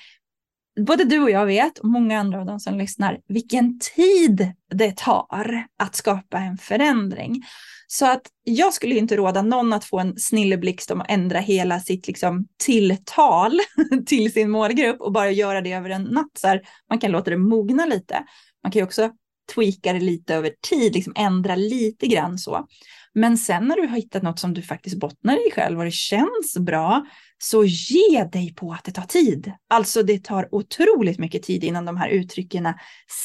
Både 0.86 1.04
du 1.04 1.20
och 1.20 1.32
jag 1.32 1.46
vet, 1.46 1.80
och 1.80 1.88
många 1.88 2.20
andra 2.20 2.40
av 2.40 2.46
de 2.46 2.60
som 2.60 2.78
lyssnar, 2.78 3.20
vilken 3.28 3.80
tid 3.80 4.54
det 4.72 4.98
tar 4.98 5.68
att 5.78 5.96
skapa 5.96 6.38
en 6.38 6.58
förändring. 6.58 7.44
Så 7.88 8.12
att 8.12 8.22
jag 8.44 8.74
skulle 8.74 8.96
inte 8.96 9.16
råda 9.16 9.42
någon 9.42 9.74
att 9.74 9.86
få 9.86 10.00
en 10.00 10.18
snilleblixt 10.18 10.92
om 10.92 11.02
att 11.02 11.12
ändra 11.12 11.40
hela 11.40 11.80
sitt 11.80 12.08
liksom, 12.08 12.48
tilltal 12.58 13.60
till 14.06 14.34
sin 14.34 14.50
målgrupp 14.50 15.02
och 15.02 15.12
bara 15.12 15.32
göra 15.32 15.62
det 15.62 15.74
över 15.74 15.90
en 15.90 16.04
natt. 16.04 16.32
Så 16.40 16.48
här, 16.48 16.62
man 16.90 17.00
kan 17.00 17.12
låta 17.12 17.30
det 17.30 17.38
mogna 17.38 17.86
lite. 17.86 18.24
Man 18.64 18.72
kan 18.72 18.80
ju 18.80 18.84
också 18.84 19.12
tweaka 19.56 19.94
det 19.94 20.00
lite 20.00 20.36
över 20.36 20.52
tid, 20.70 20.96
liksom 20.96 21.14
ändra 21.16 21.56
lite 21.56 22.08
grann 22.08 22.38
så. 22.38 22.68
Men 23.14 23.38
sen 23.38 23.68
när 23.68 23.76
du 23.76 23.88
har 23.88 23.96
hittat 23.96 24.24
något 24.24 24.40
som 24.40 24.54
du 24.54 24.62
faktiskt 24.62 25.00
bottnar 25.00 25.48
i 25.48 25.52
själv 25.52 25.80
och 25.80 25.86
det 25.86 25.92
känns 25.92 26.58
bra, 26.60 27.06
så 27.38 27.64
ge 27.66 28.24
dig 28.24 28.54
på 28.56 28.72
att 28.72 28.84
det 28.84 28.92
tar 28.92 29.04
tid. 29.04 29.52
Alltså 29.70 30.04
det 30.04 30.24
tar 30.24 30.56
otroligt 30.56 31.20
mycket 31.20 31.44
tid 31.44 31.64
innan 31.64 31.86
de 31.86 31.98
här 31.98 32.10
uttrycken 32.10 32.74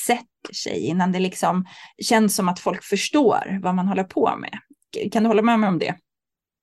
sätter 0.07 0.32
sig, 0.53 0.87
innan 0.87 1.13
det 1.13 1.19
liksom 1.19 1.65
känns 2.03 2.37
som 2.37 2.49
att 2.49 2.61
folk 2.61 2.85
förstår 2.85 3.61
vad 3.63 3.75
man 3.75 3.89
håller 3.89 4.05
på 4.05 4.37
med. 4.37 4.59
Kan 5.13 5.23
du 5.23 5.29
hålla 5.29 5.43
med 5.43 5.61
mig 5.61 5.69
om 5.69 5.79
det? 5.79 5.97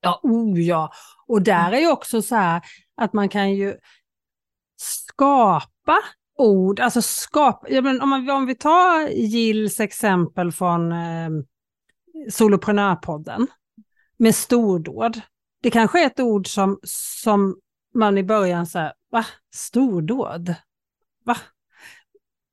Ja, 0.02 0.20
oh 0.24 0.62
ja. 0.62 0.92
Och 1.28 1.42
där 1.42 1.72
är 1.72 1.80
ju 1.80 1.92
också 1.92 2.22
så 2.22 2.36
här 2.36 2.62
att 2.96 3.14
man 3.14 3.30
kan 3.30 3.54
ju 3.54 3.76
skapa 4.82 5.98
ord, 6.38 6.80
alltså 6.80 7.02
skapa, 7.02 7.70
ja, 7.70 7.82
men 7.82 8.02
om, 8.02 8.10
man, 8.10 8.30
om 8.30 8.46
vi 8.46 8.56
tar 8.56 9.08
Gills 9.08 9.80
exempel 9.80 10.52
från 10.52 10.92
eh, 10.92 11.30
Soloprenörpodden 12.30 13.48
med 14.18 14.36
stordåd. 14.36 15.22
Det 15.62 15.72
kanske 15.72 16.04
är 16.04 16.06
ett 16.06 16.20
ord 16.20 16.48
som, 16.48 16.80
som 16.84 17.60
man 17.94 18.18
i 18.18 18.24
början 18.24 18.66
säger, 18.66 18.94
va? 19.12 19.26
Stordåd? 19.56 20.56
Va? 21.26 21.38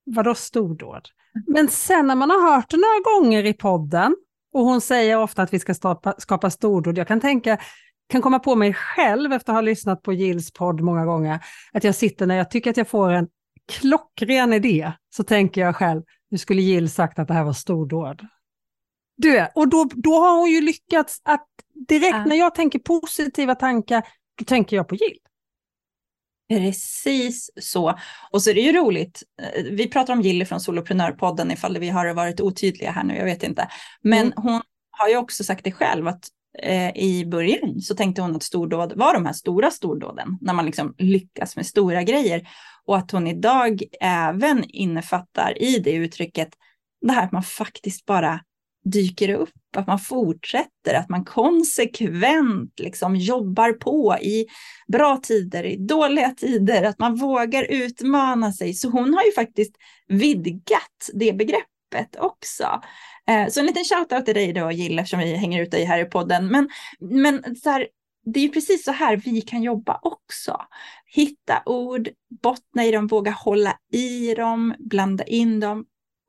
Vadå 0.05 0.35
stordåd? 0.35 1.09
Men 1.47 1.69
sen 1.69 2.07
när 2.07 2.15
man 2.15 2.31
har 2.31 2.55
hört 2.55 2.71
det 2.71 2.77
några 2.77 3.21
gånger 3.21 3.45
i 3.45 3.53
podden, 3.53 4.17
och 4.53 4.65
hon 4.65 4.81
säger 4.81 5.19
ofta 5.19 5.43
att 5.43 5.55
vi 5.55 5.59
ska 5.59 5.75
skapa, 5.75 6.15
skapa 6.19 6.51
stordåd, 6.51 6.99
jag 6.99 7.09
kan 7.09 7.21
tänka, 7.21 7.59
kan 8.09 8.23
komma 8.23 8.39
på 8.39 8.55
mig 8.55 8.75
själv 8.75 9.33
efter 9.33 9.53
att 9.53 9.57
ha 9.57 9.61
lyssnat 9.61 10.03
på 10.03 10.13
Gills 10.13 10.53
podd 10.53 10.81
många 10.81 11.05
gånger, 11.05 11.39
att 11.73 11.85
jag 11.85 11.95
sitter 11.95 12.27
när 12.27 12.37
jag 12.37 12.51
tycker 12.51 12.71
att 12.71 12.77
jag 12.77 12.89
får 12.89 13.11
en 13.11 13.29
klockren 13.73 14.53
idé, 14.53 14.93
så 15.17 15.25
tänker 15.25 15.61
jag 15.61 15.77
själv, 15.77 16.03
nu 16.31 16.39
skulle 16.39 16.63
Gill 16.63 16.91
sagt 16.91 17.19
att 17.19 17.29
det 17.29 17.35
här 17.35 17.45
var 17.45 17.53
stordåd. 17.53 18.27
Du, 19.17 19.47
och 19.55 19.69
då, 19.69 19.89
då 19.95 20.15
har 20.15 20.39
hon 20.39 20.51
ju 20.51 20.61
lyckats 20.61 21.21
att 21.25 21.47
direkt 21.89 22.13
ja. 22.13 22.25
när 22.25 22.37
jag 22.37 22.55
tänker 22.55 22.79
positiva 22.79 23.55
tankar, 23.55 24.03
då 24.39 24.45
tänker 24.45 24.77
jag 24.77 24.89
på 24.89 24.95
Jill. 24.95 25.19
Precis 26.49 27.51
så. 27.61 27.99
Och 28.31 28.43
så 28.43 28.51
är 28.51 28.55
det 28.55 28.61
ju 28.61 28.73
roligt, 28.73 29.23
eh, 29.43 29.65
vi 29.65 29.89
pratar 29.89 30.13
om 30.13 30.23
Jill 30.23 30.47
från 30.47 30.61
Soloprenörpodden 30.61 31.51
ifall 31.51 31.79
vi 31.79 31.89
har 31.89 32.15
varit 32.15 32.41
otydliga 32.41 32.91
här 32.91 33.05
nu, 33.05 33.17
jag 33.17 33.25
vet 33.25 33.43
inte. 33.43 33.69
Men 34.03 34.27
mm. 34.27 34.33
hon 34.37 34.63
har 34.91 35.09
ju 35.09 35.17
också 35.17 35.45
sagt 35.45 35.65
det 35.65 35.73
själv 35.73 36.07
att 36.07 36.29
eh, 36.63 36.97
i 36.97 37.27
början 37.27 37.81
så 37.81 37.95
tänkte 37.95 38.23
hon 38.23 38.37
att 38.37 38.43
stordåd 38.43 38.93
var 38.97 39.15
de 39.15 39.27
här 39.27 39.33
stora 39.33 39.71
stordåden, 39.71 40.39
när 40.41 40.55
man 40.55 40.67
liksom 40.67 40.95
lyckas 40.99 41.57
med 41.57 41.67
stora 41.67 42.03
grejer. 42.03 42.49
Och 42.85 42.97
att 42.97 43.11
hon 43.11 43.27
idag 43.27 43.83
även 44.01 44.65
innefattar 44.65 45.63
i 45.63 45.79
det 45.79 45.93
uttrycket 45.93 46.49
det 47.01 47.13
här 47.13 47.25
att 47.25 47.33
man 47.33 47.43
faktiskt 47.43 48.07
bara 48.07 48.41
dyker 48.91 49.29
upp, 49.29 49.77
att 49.77 49.87
man 49.87 49.99
fortsätter, 49.99 50.95
att 50.95 51.09
man 51.09 51.25
konsekvent 51.25 52.81
liksom 52.81 53.17
jobbar 53.17 53.73
på 53.73 54.17
i 54.21 54.47
bra 54.89 55.17
tider, 55.17 55.65
i 55.65 55.77
dåliga 55.77 56.31
tider, 56.31 56.83
att 56.83 56.99
man 56.99 57.15
vågar 57.15 57.65
utmana 57.65 58.53
sig. 58.53 58.75
Så 58.75 58.89
hon 58.89 59.15
har 59.15 59.25
ju 59.25 59.33
faktiskt 59.33 59.73
vidgat 60.09 61.11
det 61.15 61.33
begreppet 61.33 62.17
också. 62.19 62.83
Eh, 63.29 63.49
så 63.49 63.61
en 63.61 63.67
liten 63.67 63.85
shout-out 63.85 64.25
till 64.25 64.35
dig 64.35 64.53
då, 64.53 64.71
Jill, 64.71 64.99
eftersom 64.99 65.21
vi 65.21 65.37
hänger 65.37 65.63
ut 65.63 65.71
dig 65.71 65.85
här 65.85 65.99
i 65.99 66.05
podden. 66.05 66.47
Men, 66.49 66.69
men 67.01 67.57
så 67.57 67.71
här, 67.71 67.87
det 68.25 68.41
är 68.41 68.45
ju 68.45 68.51
precis 68.51 68.85
så 68.85 68.93
här 68.93 69.17
vi 69.17 69.41
kan 69.41 69.63
jobba 69.63 70.01
också. 70.03 70.61
Hitta 71.07 71.63
ord, 71.67 72.09
bottna 72.43 72.85
i 72.85 72.91
dem, 72.91 73.07
våga 73.07 73.31
hålla 73.31 73.79
i 73.93 74.35
dem, 74.35 74.75
blanda 74.79 75.25
in 75.25 75.61
dem, 75.61 75.85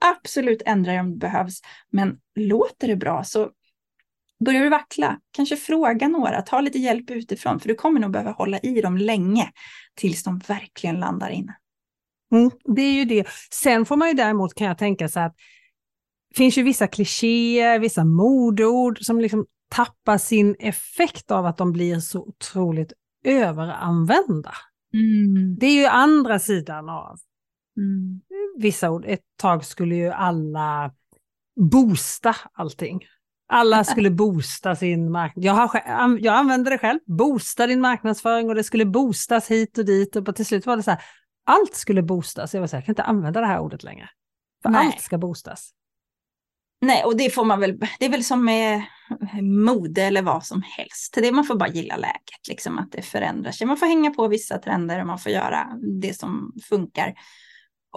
absolut 0.05 0.61
ändra 0.65 0.91
dig 0.91 0.99
om 0.99 1.11
det 1.11 1.17
behövs, 1.17 1.61
men 1.91 2.17
låter 2.35 2.87
det 2.87 2.95
bra 2.95 3.23
så 3.23 3.51
börjar 4.45 4.63
du 4.63 4.69
vackla, 4.69 5.19
kanske 5.31 5.55
fråga 5.55 6.07
några, 6.07 6.41
ta 6.41 6.61
lite 6.61 6.79
hjälp 6.79 7.11
utifrån, 7.11 7.59
för 7.59 7.67
du 7.67 7.75
kommer 7.75 7.99
nog 7.99 8.11
behöva 8.11 8.31
hålla 8.31 8.59
i 8.59 8.81
dem 8.81 8.97
länge 8.97 9.51
tills 9.95 10.23
de 10.23 10.39
verkligen 10.39 10.99
landar 10.99 11.29
in. 11.29 11.51
Mm, 12.31 12.51
det 12.75 12.81
är 12.81 12.93
ju 12.93 13.05
det. 13.05 13.27
Sen 13.51 13.85
får 13.85 13.95
man 13.95 14.07
ju 14.07 14.13
däremot, 14.13 14.53
kan 14.53 14.67
jag 14.67 14.77
tänka 14.77 15.09
sig 15.09 15.23
att 15.23 15.35
det 16.29 16.37
finns 16.37 16.57
ju 16.57 16.63
vissa 16.63 16.87
klichéer, 16.87 17.79
vissa 17.79 18.05
modord 18.05 18.99
som 19.01 19.21
liksom 19.21 19.45
tappar 19.69 20.17
sin 20.17 20.55
effekt 20.59 21.31
av 21.31 21.45
att 21.45 21.57
de 21.57 21.71
blir 21.71 21.99
så 21.99 22.21
otroligt 22.21 22.93
överanvända. 23.25 24.51
Mm. 24.93 25.57
Det 25.59 25.65
är 25.65 25.73
ju 25.73 25.85
andra 25.85 26.39
sidan 26.39 26.89
av 26.89 27.17
Mm. 27.77 28.21
Vissa 28.57 28.91
ord, 28.91 29.05
ett 29.07 29.23
tag 29.37 29.65
skulle 29.65 29.95
ju 29.95 30.09
alla 30.09 30.91
boosta 31.71 32.35
allting. 32.53 33.01
Alla 33.47 33.83
skulle 33.83 34.09
boosta 34.09 34.75
sin 34.75 35.11
marknad. 35.11 35.45
Jag, 35.45 35.69
jag 36.19 36.35
använde 36.35 36.69
det 36.69 36.77
själv, 36.77 36.99
boosta 37.05 37.67
din 37.67 37.81
marknadsföring 37.81 38.49
och 38.49 38.55
det 38.55 38.63
skulle 38.63 38.85
boostas 38.85 39.51
hit 39.51 39.77
och 39.77 39.85
dit. 39.85 40.15
Och 40.15 40.35
till 40.35 40.45
slut 40.45 40.65
var 40.65 40.77
det 40.77 40.83
så 40.83 40.91
här, 40.91 41.01
allt 41.45 41.75
skulle 41.75 42.01
boostas. 42.01 42.53
Jag 42.53 42.61
var 42.61 42.67
så 42.67 42.75
här, 42.75 42.81
jag 42.81 42.85
kan 42.85 42.91
inte 42.91 43.03
använda 43.03 43.41
det 43.41 43.47
här 43.47 43.59
ordet 43.59 43.83
längre. 43.83 44.09
För 44.63 44.69
Nej. 44.69 44.85
allt 44.85 45.01
ska 45.01 45.17
boostas. 45.17 45.71
Nej, 46.81 47.03
och 47.03 47.17
det 47.17 47.29
får 47.29 47.45
man 47.45 47.59
väl, 47.59 47.79
det 47.99 48.05
är 48.05 48.09
väl 48.09 48.23
som 48.23 48.45
med 48.45 48.81
mode 49.41 50.01
eller 50.01 50.21
vad 50.21 50.45
som 50.45 50.61
helst. 50.61 51.13
Det 51.13 51.31
man 51.31 51.45
får 51.45 51.55
bara 51.55 51.69
gilla 51.69 51.97
läget, 51.97 52.47
liksom 52.47 52.77
att 52.77 52.91
det 52.91 53.01
förändrar 53.01 53.51
sig. 53.51 53.67
Man 53.67 53.77
får 53.77 53.85
hänga 53.85 54.11
på 54.11 54.27
vissa 54.27 54.57
trender 54.57 55.01
och 55.01 55.07
man 55.07 55.19
får 55.19 55.31
göra 55.31 55.67
det 56.01 56.19
som 56.19 56.53
funkar. 56.69 57.13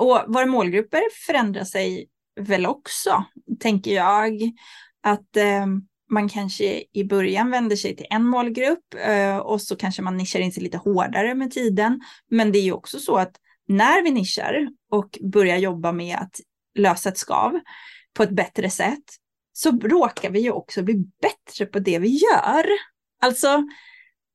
Och 0.00 0.24
våra 0.26 0.46
målgrupper 0.46 1.02
förändrar 1.26 1.64
sig 1.64 2.08
väl 2.40 2.66
också, 2.66 3.24
tänker 3.60 3.94
jag. 3.94 4.52
Att 5.02 5.36
eh, 5.36 5.66
man 6.10 6.28
kanske 6.28 6.84
i 6.92 7.04
början 7.04 7.50
vänder 7.50 7.76
sig 7.76 7.96
till 7.96 8.06
en 8.10 8.24
målgrupp 8.24 8.94
eh, 9.06 9.36
och 9.36 9.62
så 9.62 9.76
kanske 9.76 10.02
man 10.02 10.16
nischar 10.16 10.40
in 10.40 10.52
sig 10.52 10.62
lite 10.62 10.78
hårdare 10.78 11.34
med 11.34 11.50
tiden. 11.50 12.00
Men 12.30 12.52
det 12.52 12.58
är 12.58 12.62
ju 12.62 12.72
också 12.72 12.98
så 12.98 13.16
att 13.16 13.36
när 13.68 14.02
vi 14.02 14.10
nischar 14.10 14.68
och 14.90 15.18
börjar 15.32 15.56
jobba 15.56 15.92
med 15.92 16.16
att 16.16 16.40
lösa 16.74 17.08
ett 17.08 17.18
skav 17.18 17.60
på 18.14 18.22
ett 18.22 18.30
bättre 18.30 18.70
sätt 18.70 19.04
så 19.52 19.70
råkar 19.70 20.30
vi 20.30 20.40
ju 20.40 20.50
också 20.50 20.82
bli 20.82 20.94
bättre 21.22 21.66
på 21.66 21.78
det 21.78 21.98
vi 21.98 22.08
gör. 22.08 22.66
Alltså, 23.22 23.64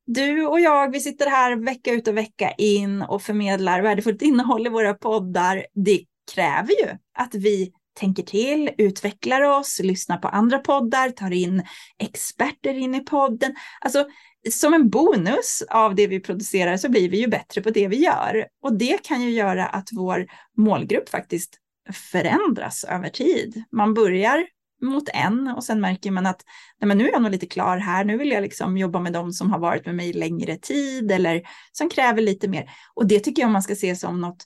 du 0.06 0.46
och 0.46 0.60
jag, 0.60 0.92
vi 0.92 1.00
sitter 1.00 1.30
här 1.30 1.56
vecka 1.56 1.92
ut 1.92 2.08
och 2.08 2.18
vecka 2.18 2.52
in 2.52 3.02
och 3.02 3.22
förmedlar 3.22 3.82
värdefullt 3.82 4.22
innehåll 4.22 4.68
i 4.68 4.70
våra 4.70 4.94
poddar. 4.94 5.66
Det 5.74 6.04
kräver 6.34 6.84
ju 6.84 6.98
att 7.18 7.36
vi 7.36 7.72
tänker 8.00 8.24
till, 8.24 8.70
utvecklar 8.78 9.42
oss, 9.42 9.80
lyssnar 9.84 10.18
på 10.18 10.28
andra 10.28 10.60
poddar, 10.60 11.10
tar 11.10 11.32
in 11.32 11.64
experter 12.00 12.74
in 12.74 12.96
i 12.96 13.00
podden. 13.00 13.56
Alltså, 13.82 14.06
som 14.52 14.74
en 14.74 14.90
bonus 14.90 15.64
av 15.70 15.96
det 15.96 16.08
vi 16.08 16.20
producerar 16.20 16.78
så 16.78 16.90
blir 16.90 17.10
vi 17.10 17.20
ju 17.20 17.28
bättre 17.28 17.62
på 17.62 17.70
det 17.70 17.88
vi 17.88 17.98
gör. 17.98 18.48
Och 18.64 18.78
det 18.78 19.04
kan 19.04 19.22
ju 19.22 19.30
göra 19.30 19.66
att 19.66 19.90
vår 19.92 20.26
målgrupp 20.58 21.10
faktiskt 21.10 21.60
förändras 21.94 22.84
över 22.84 23.10
tid. 23.10 23.64
Man 23.72 23.94
börjar 23.94 24.46
mot 24.82 25.10
en 25.14 25.48
och 25.48 25.64
sen 25.64 25.82
märker 25.82 26.12
man 26.12 26.26
att 26.26 26.42
nej 26.82 26.88
men 26.88 26.98
nu 26.98 27.08
är 27.08 27.12
jag 27.12 27.22
nog 27.22 27.32
lite 27.32 27.46
klar 27.46 27.78
här, 27.78 28.06
nu 28.06 28.18
vill 28.18 28.32
jag 28.32 28.42
liksom 28.42 28.78
jobba 28.78 29.00
med 29.00 29.14
dem 29.14 29.32
som 29.32 29.52
har 29.52 29.60
varit 29.60 29.86
med 29.86 29.96
mig 29.96 30.14
längre 30.14 30.58
tid 30.58 31.12
eller 31.12 31.42
som 31.72 31.90
kräver 31.90 32.22
lite 32.22 32.48
mer. 32.48 32.70
Och 32.94 33.08
det 33.08 33.20
tycker 33.20 33.42
jag 33.42 33.52
man 33.52 33.64
ska 33.64 33.76
se 33.76 33.96
som 33.96 34.22
något 34.22 34.46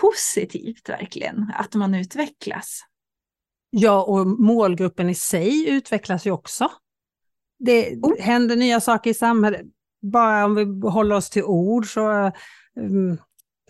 positivt 0.00 0.88
verkligen, 0.88 1.52
att 1.54 1.74
man 1.74 1.94
utvecklas. 1.94 2.80
Ja, 3.70 4.02
och 4.02 4.26
målgruppen 4.26 5.10
i 5.10 5.14
sig 5.14 5.70
utvecklas 5.70 6.26
ju 6.26 6.30
också. 6.30 6.70
Det 7.58 7.96
oh. 7.96 8.20
händer 8.20 8.56
nya 8.56 8.80
saker 8.80 9.10
i 9.10 9.14
samhället. 9.14 9.66
Bara 10.02 10.44
om 10.44 10.54
vi 10.54 10.88
håller 10.88 11.14
oss 11.14 11.30
till 11.30 11.44
ord 11.44 11.86
så 11.86 12.32
um, 12.76 13.18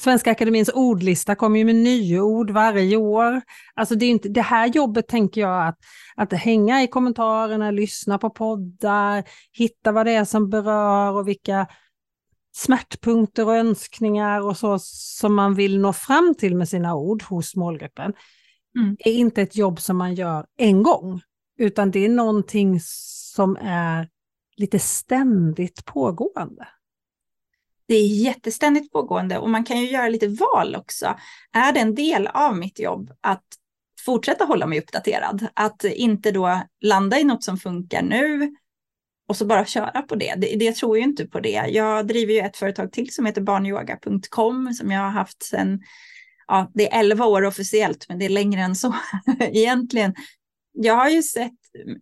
Svenska 0.00 0.31
Akademins 0.31 0.70
ordlista 0.74 1.35
kommer 1.35 1.59
ju 1.59 1.64
med 1.64 1.76
nya 1.76 2.22
ord 2.22 2.50
varje 2.50 2.96
år. 2.96 3.42
Alltså 3.74 3.94
det, 3.94 4.07
är 4.07 4.11
inte, 4.11 4.28
det 4.28 4.42
här 4.42 4.66
jobbet 4.66 5.09
tänker 5.09 5.40
jag 5.40 5.68
att, 5.68 5.78
att 6.16 6.33
hänga 6.33 6.83
i 6.83 6.87
kommentarerna, 6.87 7.70
lyssna 7.70 8.18
på 8.18 8.31
poddar, 8.31 9.24
hitta 9.52 9.92
vad 9.92 10.07
det 10.07 10.12
är 10.12 10.24
som 10.24 10.50
berör 10.50 11.12
och 11.12 11.28
vilka 11.28 11.66
smärtpunkter 12.55 13.46
och 13.46 13.57
önskningar 13.57 14.40
och 14.40 14.57
så 14.57 14.78
som 14.83 15.35
man 15.35 15.55
vill 15.55 15.81
nå 15.81 15.92
fram 15.92 16.35
till 16.38 16.57
med 16.57 16.68
sina 16.68 16.94
ord 16.94 17.22
hos 17.22 17.57
målgruppen. 17.57 18.12
Mm. 18.78 18.96
är 18.98 19.12
inte 19.12 19.42
ett 19.42 19.57
jobb 19.57 19.81
som 19.81 19.96
man 19.96 20.14
gör 20.14 20.46
en 20.57 20.83
gång, 20.83 21.20
utan 21.59 21.90
det 21.90 22.05
är 22.05 22.09
någonting 22.09 22.81
som 23.35 23.57
är 23.61 24.09
lite 24.57 24.78
ständigt 24.78 25.85
pågående. 25.85 26.68
Det 27.92 27.96
är 27.96 28.07
jätteständigt 28.07 28.92
pågående 28.92 29.38
och 29.38 29.50
man 29.50 29.64
kan 29.64 29.81
ju 29.81 29.90
göra 29.90 30.09
lite 30.09 30.28
val 30.28 30.76
också. 30.76 31.16
Är 31.52 31.72
det 31.72 31.81
en 31.81 31.94
del 31.94 32.26
av 32.26 32.57
mitt 32.57 32.78
jobb 32.78 33.12
att 33.20 33.44
fortsätta 34.05 34.44
hålla 34.44 34.66
mig 34.66 34.78
uppdaterad? 34.78 35.46
Att 35.55 35.85
inte 35.85 36.31
då 36.31 36.62
landa 36.81 37.18
i 37.18 37.24
något 37.24 37.44
som 37.44 37.59
funkar 37.59 38.02
nu 38.02 38.55
och 39.28 39.37
så 39.37 39.44
bara 39.44 39.64
köra 39.64 40.02
på 40.02 40.14
det. 40.14 40.35
det. 40.37 40.57
Det 40.57 40.76
tror 40.76 40.96
ju 40.96 41.02
inte 41.02 41.26
på 41.26 41.40
det. 41.40 41.64
Jag 41.68 42.07
driver 42.07 42.33
ju 42.33 42.40
ett 42.40 42.57
företag 42.57 42.92
till 42.92 43.14
som 43.14 43.26
heter 43.26 43.40
barnyoga.com 43.40 44.74
som 44.74 44.90
jag 44.90 45.00
har 45.00 45.11
haft 45.11 45.42
sedan, 45.42 45.81
ja 46.46 46.70
det 46.74 46.92
är 46.92 47.00
11 47.00 47.26
år 47.26 47.44
officiellt 47.44 48.07
men 48.09 48.18
det 48.18 48.24
är 48.24 48.28
längre 48.28 48.61
än 48.61 48.76
så 48.76 48.94
egentligen. 49.40 50.14
Jag 50.72 50.94
har 50.94 51.08
ju 51.08 51.22
sett 51.22 51.52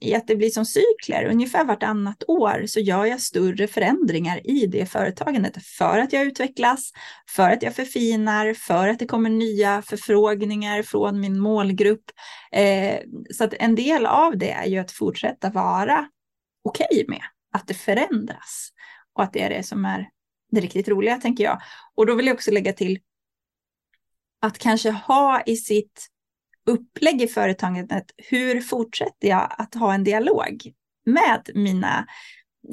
i 0.00 0.14
att 0.14 0.26
det 0.26 0.36
blir 0.36 0.50
som 0.50 0.64
cykler, 0.64 1.24
ungefär 1.24 1.64
vartannat 1.64 2.24
år 2.28 2.64
så 2.66 2.80
gör 2.80 3.04
jag 3.04 3.20
större 3.20 3.66
förändringar 3.66 4.50
i 4.50 4.66
det 4.66 4.86
företagandet 4.86 5.64
för 5.64 5.98
att 5.98 6.12
jag 6.12 6.26
utvecklas, 6.26 6.92
för 7.28 7.50
att 7.50 7.62
jag 7.62 7.74
förfinar, 7.74 8.54
för 8.54 8.88
att 8.88 8.98
det 8.98 9.06
kommer 9.06 9.30
nya 9.30 9.82
förfrågningar 9.82 10.82
från 10.82 11.20
min 11.20 11.38
målgrupp. 11.38 12.04
Eh, 12.52 12.98
så 13.30 13.44
att 13.44 13.54
en 13.54 13.74
del 13.74 14.06
av 14.06 14.38
det 14.38 14.50
är 14.50 14.66
ju 14.66 14.78
att 14.78 14.92
fortsätta 14.92 15.50
vara 15.50 16.08
okej 16.64 16.88
okay 16.90 17.04
med 17.08 17.22
att 17.52 17.66
det 17.66 17.74
förändras 17.74 18.70
och 19.14 19.22
att 19.22 19.32
det 19.32 19.42
är 19.42 19.50
det 19.50 19.62
som 19.62 19.84
är 19.84 20.08
det 20.50 20.60
riktigt 20.60 20.88
roliga, 20.88 21.16
tänker 21.16 21.44
jag. 21.44 21.60
Och 21.94 22.06
då 22.06 22.14
vill 22.14 22.26
jag 22.26 22.34
också 22.34 22.50
lägga 22.50 22.72
till 22.72 22.98
att 24.40 24.58
kanske 24.58 24.90
ha 24.90 25.42
i 25.46 25.56
sitt 25.56 26.08
upplägg 26.66 27.22
i 27.22 27.26
företaget, 27.26 27.86
hur 28.16 28.60
fortsätter 28.60 29.28
jag 29.28 29.54
att 29.58 29.74
ha 29.74 29.94
en 29.94 30.04
dialog 30.04 30.72
med 31.06 31.50
mina, 31.54 32.06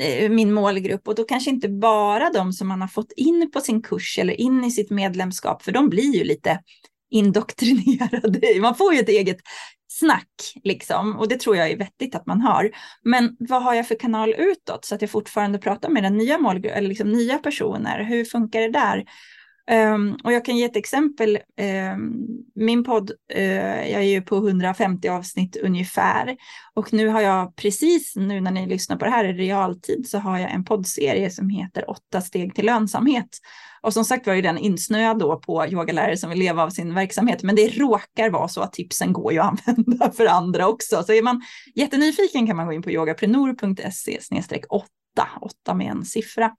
eh, 0.01 0.29
min 0.29 0.53
målgrupp? 0.53 1.07
Och 1.07 1.15
då 1.15 1.23
kanske 1.23 1.49
inte 1.49 1.69
bara 1.69 2.29
de 2.29 2.53
som 2.53 2.67
man 2.67 2.81
har 2.81 2.87
fått 2.87 3.11
in 3.11 3.51
på 3.53 3.59
sin 3.59 3.81
kurs 3.81 4.19
eller 4.19 4.41
in 4.41 4.63
i 4.63 4.71
sitt 4.71 4.89
medlemskap, 4.89 5.63
för 5.63 5.71
de 5.71 5.89
blir 5.89 6.15
ju 6.15 6.23
lite 6.23 6.59
indoktrinerade. 7.09 8.41
Man 8.61 8.75
får 8.75 8.93
ju 8.93 8.99
ett 8.99 9.09
eget 9.09 9.37
snack 9.87 10.53
liksom 10.63 11.15
och 11.15 11.27
det 11.27 11.39
tror 11.39 11.55
jag 11.55 11.71
är 11.71 11.77
vettigt 11.77 12.15
att 12.15 12.25
man 12.25 12.41
har. 12.41 12.71
Men 13.03 13.35
vad 13.39 13.63
har 13.63 13.73
jag 13.73 13.87
för 13.87 13.99
kanal 13.99 14.35
utåt 14.37 14.85
så 14.85 14.95
att 14.95 15.01
jag 15.01 15.11
fortfarande 15.11 15.59
pratar 15.59 15.89
med 15.89 16.03
den 16.03 16.17
nya 16.17 16.37
målgruppen 16.37 16.77
eller 16.77 16.89
liksom 16.89 17.11
nya 17.11 17.37
personer? 17.37 18.03
Hur 18.03 18.25
funkar 18.25 18.61
det 18.61 18.71
där? 18.71 19.05
Um, 19.71 20.17
och 20.23 20.33
jag 20.33 20.45
kan 20.45 20.57
ge 20.57 20.63
ett 20.63 20.75
exempel. 20.75 21.39
Um, 21.93 22.27
min 22.55 22.83
podd, 22.83 23.11
uh, 23.35 23.89
jag 23.91 24.01
är 24.01 24.09
ju 24.09 24.21
på 24.21 24.35
150 24.35 25.09
avsnitt 25.09 25.57
ungefär. 25.57 26.37
Och 26.73 26.93
nu 26.93 27.07
har 27.07 27.21
jag 27.21 27.55
precis 27.55 28.15
nu 28.15 28.41
när 28.41 28.51
ni 28.51 28.67
lyssnar 28.67 28.97
på 28.97 29.05
det 29.05 29.11
här 29.11 29.25
i 29.25 29.33
realtid 29.33 30.09
så 30.09 30.17
har 30.17 30.39
jag 30.39 30.51
en 30.51 30.65
poddserie 30.65 31.29
som 31.29 31.49
heter 31.49 31.89
åtta 31.89 32.21
steg 32.21 32.55
till 32.55 32.65
lönsamhet. 32.65 33.29
Och 33.81 33.93
som 33.93 34.05
sagt 34.05 34.27
var 34.27 34.33
ju 34.33 34.41
den 34.41 34.57
insnöad 34.57 35.19
då 35.19 35.39
på 35.39 35.67
yogalärare 35.67 36.17
som 36.17 36.29
vill 36.29 36.39
leva 36.39 36.63
av 36.63 36.69
sin 36.69 36.93
verksamhet. 36.93 37.43
Men 37.43 37.55
det 37.55 37.67
råkar 37.67 38.29
vara 38.29 38.47
så 38.47 38.61
att 38.61 38.73
tipsen 38.73 39.13
går 39.13 39.33
ju 39.33 39.39
att 39.39 39.67
använda 39.67 40.11
för 40.11 40.25
andra 40.25 40.67
också. 40.67 41.03
Så 41.03 41.13
är 41.13 41.21
man 41.21 41.41
jättenyfiken 41.75 42.47
kan 42.47 42.55
man 42.55 42.65
gå 42.65 42.73
in 42.73 42.81
på 42.81 42.91
yogaprenor.se 42.91 44.19
8, 44.69 44.87
8 45.41 45.73
med 45.73 45.91
en 45.91 46.05
siffra. 46.05 46.51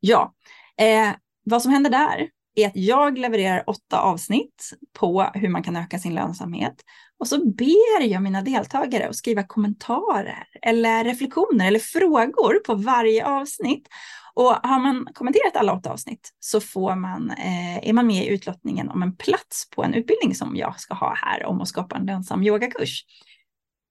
Ja, 0.00 0.34
eh, 0.80 1.12
vad 1.48 1.62
som 1.62 1.72
händer 1.72 1.90
där 1.90 2.28
är 2.54 2.66
att 2.66 2.76
jag 2.76 3.18
levererar 3.18 3.64
åtta 3.66 4.00
avsnitt 4.00 4.70
på 4.98 5.30
hur 5.34 5.48
man 5.48 5.62
kan 5.62 5.76
öka 5.76 5.98
sin 5.98 6.14
lönsamhet. 6.14 6.74
Och 7.18 7.28
så 7.28 7.50
ber 7.50 8.02
jag 8.02 8.22
mina 8.22 8.42
deltagare 8.42 9.08
att 9.08 9.16
skriva 9.16 9.42
kommentarer 9.42 10.46
eller 10.62 11.04
reflektioner 11.04 11.66
eller 11.66 11.78
frågor 11.78 12.64
på 12.66 12.74
varje 12.74 13.26
avsnitt. 13.26 13.88
Och 14.34 14.54
har 14.62 14.80
man 14.80 15.08
kommenterat 15.14 15.56
alla 15.56 15.72
åtta 15.72 15.90
avsnitt 15.90 16.30
så 16.40 16.60
får 16.60 16.94
man, 16.94 17.30
eh, 17.30 17.88
är 17.88 17.92
man 17.92 18.06
med 18.06 18.24
i 18.24 18.28
utlottningen 18.28 18.88
om 18.88 19.02
en 19.02 19.16
plats 19.16 19.70
på 19.70 19.84
en 19.84 19.94
utbildning 19.94 20.34
som 20.34 20.56
jag 20.56 20.80
ska 20.80 20.94
ha 20.94 21.14
här 21.14 21.44
om 21.44 21.60
att 21.60 21.68
skapa 21.68 21.96
en 21.96 22.06
lönsam 22.06 22.42
yogakurs. 22.42 23.04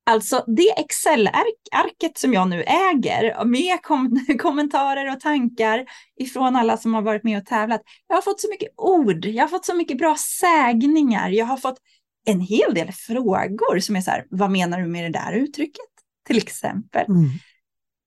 Alltså 0.09 0.43
det 0.47 0.79
Excel-arket 0.79 2.17
som 2.17 2.33
jag 2.33 2.49
nu 2.49 2.63
äger 2.63 3.45
med 3.45 3.81
kom 3.81 4.25
kommentarer 4.39 5.11
och 5.11 5.19
tankar 5.19 5.85
ifrån 6.19 6.55
alla 6.55 6.77
som 6.77 6.93
har 6.93 7.01
varit 7.01 7.23
med 7.23 7.37
och 7.37 7.45
tävlat. 7.45 7.81
Jag 8.07 8.15
har 8.15 8.21
fått 8.21 8.41
så 8.41 8.49
mycket 8.49 8.69
ord, 8.77 9.25
jag 9.25 9.43
har 9.43 9.49
fått 9.49 9.65
så 9.65 9.75
mycket 9.75 9.97
bra 9.97 10.15
sägningar, 10.39 11.29
jag 11.29 11.45
har 11.45 11.57
fått 11.57 11.77
en 12.25 12.41
hel 12.41 12.73
del 12.73 12.91
frågor 12.91 13.79
som 13.79 13.95
är 13.95 14.01
så 14.01 14.11
här, 14.11 14.25
vad 14.29 14.51
menar 14.51 14.81
du 14.81 14.87
med 14.87 15.03
det 15.03 15.19
där 15.19 15.33
uttrycket? 15.33 15.85
Till 16.27 16.37
exempel. 16.37 17.05
Mm. 17.05 17.29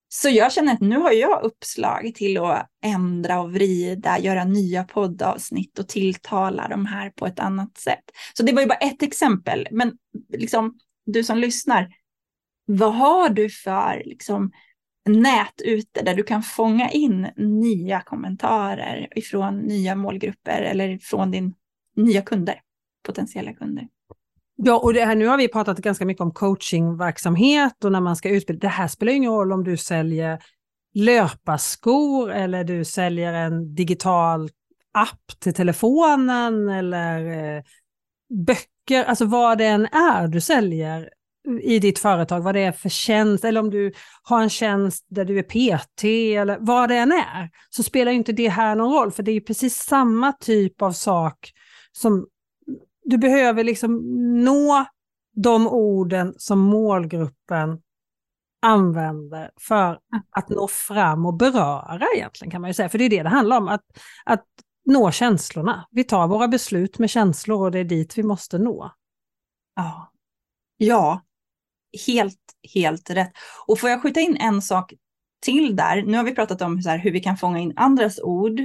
Så 0.08 0.28
jag 0.28 0.52
känner 0.52 0.72
att 0.72 0.80
nu 0.80 0.96
har 0.96 1.12
jag 1.12 1.42
uppslag 1.42 2.12
till 2.14 2.38
att 2.38 2.66
ändra 2.84 3.40
och 3.40 3.52
vrida, 3.52 4.18
göra 4.18 4.44
nya 4.44 4.84
poddavsnitt 4.84 5.78
och 5.78 5.88
tilltala 5.88 6.68
de 6.68 6.86
här 6.86 7.10
på 7.10 7.26
ett 7.26 7.38
annat 7.38 7.78
sätt. 7.78 8.04
Så 8.34 8.42
det 8.42 8.52
var 8.52 8.62
ju 8.62 8.68
bara 8.68 8.78
ett 8.78 9.02
exempel, 9.02 9.68
men 9.70 9.92
liksom 10.36 10.78
du 11.12 11.24
som 11.24 11.38
lyssnar, 11.38 11.88
vad 12.66 12.94
har 12.94 13.28
du 13.28 13.50
för 13.50 14.02
liksom, 14.04 14.52
nät 15.08 15.60
ute 15.64 16.02
där 16.02 16.14
du 16.14 16.22
kan 16.22 16.42
fånga 16.42 16.90
in 16.90 17.28
nya 17.36 18.00
kommentarer 18.00 19.08
ifrån 19.16 19.58
nya 19.58 19.94
målgrupper 19.94 20.62
eller 20.62 20.98
från 20.98 21.30
din 21.30 21.54
nya 21.96 22.22
kunder, 22.22 22.60
potentiella 23.06 23.52
kunder? 23.52 23.88
Ja, 24.56 24.78
och 24.78 24.94
det 24.94 25.04
här, 25.04 25.14
nu 25.14 25.26
har 25.26 25.36
vi 25.36 25.48
pratat 25.48 25.78
ganska 25.78 26.04
mycket 26.04 26.20
om 26.20 26.32
coachingverksamhet 26.32 27.84
och 27.84 27.92
när 27.92 28.00
man 28.00 28.16
ska 28.16 28.28
utbilda. 28.28 28.60
Det 28.60 28.68
här 28.68 28.88
spelar 28.88 29.12
ingen 29.12 29.32
roll 29.32 29.52
om 29.52 29.64
du 29.64 29.76
säljer 29.76 30.42
löparskor 30.94 32.32
eller 32.32 32.64
du 32.64 32.84
säljer 32.84 33.32
en 33.32 33.74
digital 33.74 34.50
app 34.92 35.40
till 35.40 35.54
telefonen 35.54 36.68
eller 36.68 37.26
eh, 37.56 37.62
böcker, 38.46 38.79
alltså 38.96 39.24
vad 39.24 39.58
det 39.58 39.66
än 39.66 39.86
är 39.86 40.28
du 40.28 40.40
säljer 40.40 41.10
i 41.62 41.78
ditt 41.78 41.98
företag, 41.98 42.40
vad 42.40 42.54
det 42.54 42.60
är 42.60 42.72
för 42.72 42.88
tjänst, 42.88 43.44
eller 43.44 43.60
om 43.60 43.70
du 43.70 43.92
har 44.22 44.42
en 44.42 44.50
tjänst 44.50 45.06
där 45.08 45.24
du 45.24 45.38
är 45.38 45.42
PT 45.42 46.04
eller 46.38 46.58
vad 46.60 46.88
det 46.88 46.96
än 46.96 47.12
är, 47.12 47.50
så 47.70 47.82
spelar 47.82 48.12
inte 48.12 48.32
det 48.32 48.48
här 48.48 48.76
någon 48.76 48.92
roll, 48.92 49.12
för 49.12 49.22
det 49.22 49.32
är 49.32 49.40
precis 49.40 49.76
samma 49.76 50.32
typ 50.32 50.82
av 50.82 50.92
sak 50.92 51.52
som 51.92 52.26
du 53.04 53.18
behöver 53.18 53.64
liksom 53.64 54.00
nå 54.44 54.84
de 55.36 55.68
orden 55.68 56.34
som 56.36 56.58
målgruppen 56.58 57.80
använder 58.62 59.50
för 59.60 59.98
att 60.30 60.48
nå 60.48 60.68
fram 60.68 61.26
och 61.26 61.34
beröra 61.34 62.06
egentligen 62.16 62.50
kan 62.50 62.60
man 62.60 62.70
ju 62.70 62.74
säga. 62.74 62.88
För 62.88 62.98
det 62.98 63.04
är 63.04 63.10
det 63.10 63.22
det 63.22 63.28
handlar 63.28 63.56
om, 63.56 63.68
att, 63.68 63.84
att 64.24 64.44
nå 64.90 65.10
känslorna. 65.10 65.88
Vi 65.90 66.04
tar 66.04 66.28
våra 66.28 66.48
beslut 66.48 66.98
med 66.98 67.10
känslor 67.10 67.64
och 67.64 67.70
det 67.70 67.78
är 67.78 67.84
dit 67.84 68.18
vi 68.18 68.22
måste 68.22 68.58
nå. 68.58 68.92
Ja, 69.76 70.12
ja 70.76 71.24
helt, 72.06 72.38
helt 72.74 73.10
rätt. 73.10 73.32
Och 73.66 73.78
får 73.78 73.90
jag 73.90 74.02
skjuta 74.02 74.20
in 74.20 74.36
en 74.36 74.62
sak 74.62 74.92
till 75.40 75.76
där? 75.76 76.02
Nu 76.02 76.16
har 76.16 76.24
vi 76.24 76.34
pratat 76.34 76.62
om 76.62 76.78
här, 76.86 76.98
hur 76.98 77.10
vi 77.10 77.20
kan 77.20 77.36
fånga 77.36 77.58
in 77.58 77.72
andras 77.76 78.20
ord. 78.20 78.60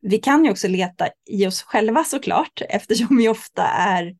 Vi 0.00 0.18
kan 0.18 0.44
ju 0.44 0.50
också 0.50 0.68
leta 0.68 1.08
i 1.26 1.46
oss 1.46 1.62
själva 1.62 2.04
såklart, 2.04 2.62
eftersom 2.68 3.16
vi 3.16 3.28
ofta 3.28 3.66
är 3.66 4.16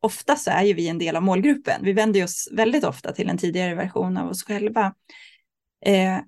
ofta 0.00 0.36
så 0.36 0.50
är 0.50 0.62
ju 0.62 0.74
vi 0.74 0.88
en 0.88 0.98
del 0.98 1.16
av 1.16 1.22
målgruppen. 1.22 1.84
Vi 1.84 1.92
vänder 1.92 2.24
oss 2.24 2.48
väldigt 2.52 2.84
ofta 2.84 3.12
till 3.12 3.28
en 3.28 3.38
tidigare 3.38 3.74
version 3.74 4.16
av 4.16 4.30
oss 4.30 4.44
själva. 4.44 4.94
Eh, 5.86 6.18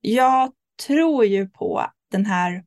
jag 0.00 0.52
tror 0.86 1.24
ju 1.24 1.48
på 1.48 1.86
den 2.10 2.26
här 2.26 2.64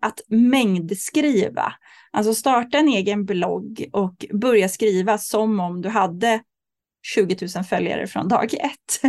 att 0.00 0.20
mängdskriva. 0.28 1.72
Alltså 2.10 2.34
starta 2.34 2.78
en 2.78 2.88
egen 2.88 3.24
blogg 3.24 3.88
och 3.92 4.26
börja 4.32 4.68
skriva 4.68 5.18
som 5.18 5.60
om 5.60 5.82
du 5.82 5.88
hade 5.88 6.42
20 7.02 7.48
000 7.56 7.64
följare 7.64 8.06
från 8.06 8.28
dag 8.28 8.54
ett. 8.54 9.00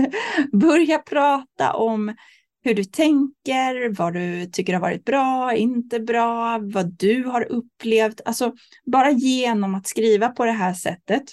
börja 0.52 0.97
prata 0.97 1.73
om 1.73 2.15
hur 2.63 2.73
du 2.73 2.84
tänker, 2.84 3.89
vad 3.97 4.13
du 4.13 4.45
tycker 4.45 4.73
har 4.73 4.82
varit 4.82 5.06
bra, 5.06 5.56
inte 5.56 5.99
bra, 5.99 6.60
vad 6.62 6.97
du 6.97 7.23
har 7.23 7.52
upplevt. 7.52 8.21
Alltså 8.25 8.54
bara 8.86 9.12
genom 9.12 9.75
att 9.75 9.88
skriva 9.88 10.30
på 10.30 10.45
det 10.45 10.52
här 10.52 10.73
sättet 10.73 11.23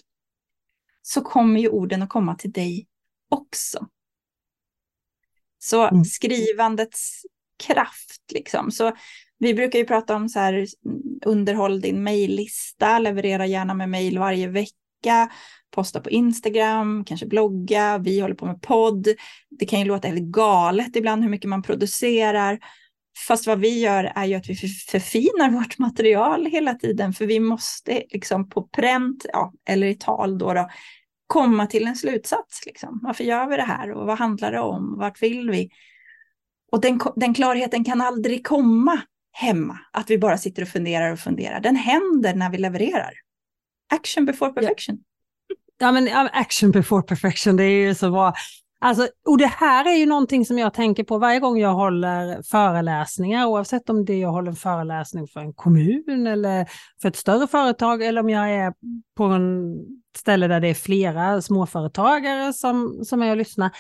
så 1.02 1.20
kommer 1.20 1.60
ju 1.60 1.68
orden 1.68 2.02
att 2.02 2.08
komma 2.08 2.34
till 2.34 2.52
dig 2.52 2.86
också. 3.30 3.86
Så 5.58 5.88
mm. 5.88 6.04
skrivandets 6.04 7.22
kraft 7.66 8.32
liksom. 8.32 8.70
Så 8.70 8.92
vi 9.38 9.54
brukar 9.54 9.78
ju 9.78 9.84
prata 9.84 10.16
om 10.16 10.28
så 10.28 10.38
här 10.38 10.66
underhåll 11.24 11.80
din 11.80 12.02
mejllista, 12.02 12.98
leverera 12.98 13.46
gärna 13.46 13.74
med 13.74 13.88
mejl 13.88 14.18
varje 14.18 14.48
vecka 14.48 15.30
posta 15.70 16.00
på 16.00 16.10
Instagram, 16.10 17.04
kanske 17.04 17.26
blogga, 17.26 17.98
vi 17.98 18.20
håller 18.20 18.34
på 18.34 18.46
med 18.46 18.62
podd. 18.62 19.08
Det 19.50 19.66
kan 19.66 19.78
ju 19.78 19.84
låta 19.84 20.08
helt 20.08 20.22
galet 20.22 20.96
ibland 20.96 21.22
hur 21.22 21.30
mycket 21.30 21.48
man 21.48 21.62
producerar. 21.62 22.58
Fast 23.28 23.46
vad 23.46 23.60
vi 23.60 23.80
gör 23.80 24.12
är 24.14 24.24
ju 24.24 24.34
att 24.34 24.48
vi 24.48 24.54
förfinar 24.90 25.50
vårt 25.50 25.78
material 25.78 26.46
hela 26.46 26.74
tiden, 26.74 27.12
för 27.12 27.26
vi 27.26 27.40
måste 27.40 28.02
liksom 28.10 28.48
på 28.48 28.62
pränt, 28.62 29.26
ja, 29.32 29.52
eller 29.68 29.86
i 29.86 29.94
tal 29.94 30.38
då, 30.38 30.52
då 30.52 30.68
komma 31.26 31.66
till 31.66 31.86
en 31.86 31.96
slutsats. 31.96 32.66
Liksom. 32.66 33.00
Varför 33.02 33.24
gör 33.24 33.46
vi 33.48 33.56
det 33.56 33.62
här 33.62 33.92
och 33.92 34.06
vad 34.06 34.18
handlar 34.18 34.52
det 34.52 34.60
om? 34.60 34.98
Vart 34.98 35.22
vill 35.22 35.50
vi? 35.50 35.70
Och 36.72 36.80
den, 36.80 37.00
den 37.16 37.34
klarheten 37.34 37.84
kan 37.84 38.00
aldrig 38.00 38.46
komma 38.46 39.00
hemma, 39.32 39.78
att 39.92 40.10
vi 40.10 40.18
bara 40.18 40.38
sitter 40.38 40.62
och 40.62 40.68
funderar 40.68 41.12
och 41.12 41.18
funderar. 41.18 41.60
Den 41.60 41.76
händer 41.76 42.34
när 42.34 42.50
vi 42.50 42.58
levererar. 42.58 43.12
Action 43.94 44.24
before 44.24 44.52
perfection. 44.52 44.98
Ja, 45.78 45.92
men 45.92 46.08
action 46.32 46.70
before 46.70 47.02
perfection, 47.02 47.56
det 47.56 47.64
är 47.64 47.86
ju 47.86 47.94
så 47.94 48.10
bra. 48.10 48.34
Alltså, 48.78 49.08
och 49.26 49.38
det 49.38 49.46
här 49.46 49.88
är 49.88 49.96
ju 49.96 50.06
någonting 50.06 50.46
som 50.46 50.58
jag 50.58 50.74
tänker 50.74 51.04
på 51.04 51.18
varje 51.18 51.40
gång 51.40 51.58
jag 51.58 51.74
håller 51.74 52.42
föreläsningar, 52.42 53.46
oavsett 53.46 53.90
om 53.90 54.04
det 54.04 54.18
jag 54.18 54.28
håller 54.28 54.50
en 54.50 54.56
föreläsning 54.56 55.28
för 55.28 55.40
en 55.40 55.52
kommun 55.52 56.26
eller 56.26 56.66
för 57.02 57.08
ett 57.08 57.16
större 57.16 57.46
företag 57.46 58.02
eller 58.02 58.20
om 58.20 58.30
jag 58.30 58.50
är 58.50 58.74
på 59.16 59.24
en 59.24 59.76
ställe 60.18 60.48
där 60.48 60.60
det 60.60 60.68
är 60.68 60.74
flera 60.74 61.42
småföretagare 61.42 62.52
som, 62.52 63.04
som 63.04 63.22
är 63.22 63.30
och 63.30 63.36
lyssnar. 63.36 63.70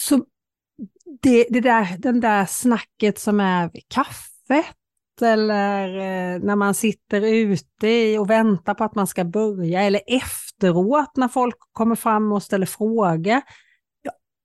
Så 0.00 0.24
det, 1.22 1.46
det 1.50 1.60
där, 1.60 1.96
den 1.98 2.20
där 2.20 2.46
snacket 2.46 3.18
som 3.18 3.40
är 3.40 3.70
vid 3.72 3.88
kaffet 3.88 4.76
eller 5.22 5.88
eh, 5.88 6.40
när 6.40 6.56
man 6.56 6.74
sitter 6.74 7.20
ute 7.20 8.18
och 8.18 8.30
väntar 8.30 8.74
på 8.74 8.84
att 8.84 8.94
man 8.94 9.06
ska 9.06 9.24
börja 9.24 9.82
eller 9.82 10.00
efteråt 10.06 11.16
när 11.16 11.28
folk 11.28 11.56
kommer 11.72 11.94
fram 11.94 12.32
och 12.32 12.42
ställer 12.42 12.66
frågor. 12.66 13.40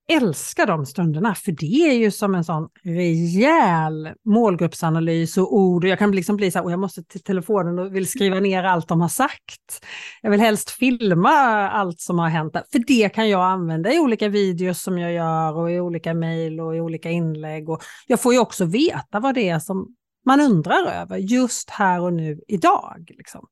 Älskar 0.08 0.66
de 0.66 0.86
stunderna 0.86 1.34
för 1.34 1.52
det 1.52 1.90
är 1.90 1.92
ju 1.92 2.10
som 2.10 2.34
en 2.34 2.44
sån 2.44 2.68
rejäl 2.82 4.10
målgruppsanalys 4.24 5.36
och 5.38 5.54
ord 5.54 5.84
och 5.84 5.90
jag 5.90 5.98
kan 5.98 6.12
liksom 6.12 6.36
bli 6.36 6.50
så 6.50 6.58
här, 6.58 6.64
och 6.64 6.72
jag 6.72 6.78
måste 6.78 7.02
till 7.02 7.22
telefonen 7.22 7.78
och 7.78 7.96
vill 7.96 8.08
skriva 8.08 8.40
ner 8.40 8.64
allt 8.64 8.88
de 8.88 9.00
har 9.00 9.08
sagt. 9.08 9.86
Jag 10.22 10.30
vill 10.30 10.40
helst 10.40 10.70
filma 10.70 11.30
allt 11.70 12.00
som 12.00 12.18
har 12.18 12.28
hänt, 12.28 12.56
för 12.72 12.78
det 12.86 13.08
kan 13.08 13.28
jag 13.28 13.42
använda 13.42 13.92
i 13.92 13.98
olika 13.98 14.28
videos 14.28 14.82
som 14.82 14.98
jag 14.98 15.12
gör 15.12 15.56
och 15.56 15.72
i 15.72 15.80
olika 15.80 16.14
mejl 16.14 16.60
och 16.60 16.76
i 16.76 16.80
olika 16.80 17.10
inlägg. 17.10 17.68
Och 17.68 17.82
jag 18.06 18.20
får 18.20 18.32
ju 18.32 18.38
också 18.38 18.64
veta 18.64 19.20
vad 19.20 19.34
det 19.34 19.48
är 19.48 19.58
som 19.58 19.94
man 20.26 20.40
undrar 20.40 20.86
över 20.86 21.16
just 21.16 21.70
här 21.70 22.00
och 22.00 22.12
nu 22.12 22.40
idag. 22.48 23.04
Liksom. 23.08 23.46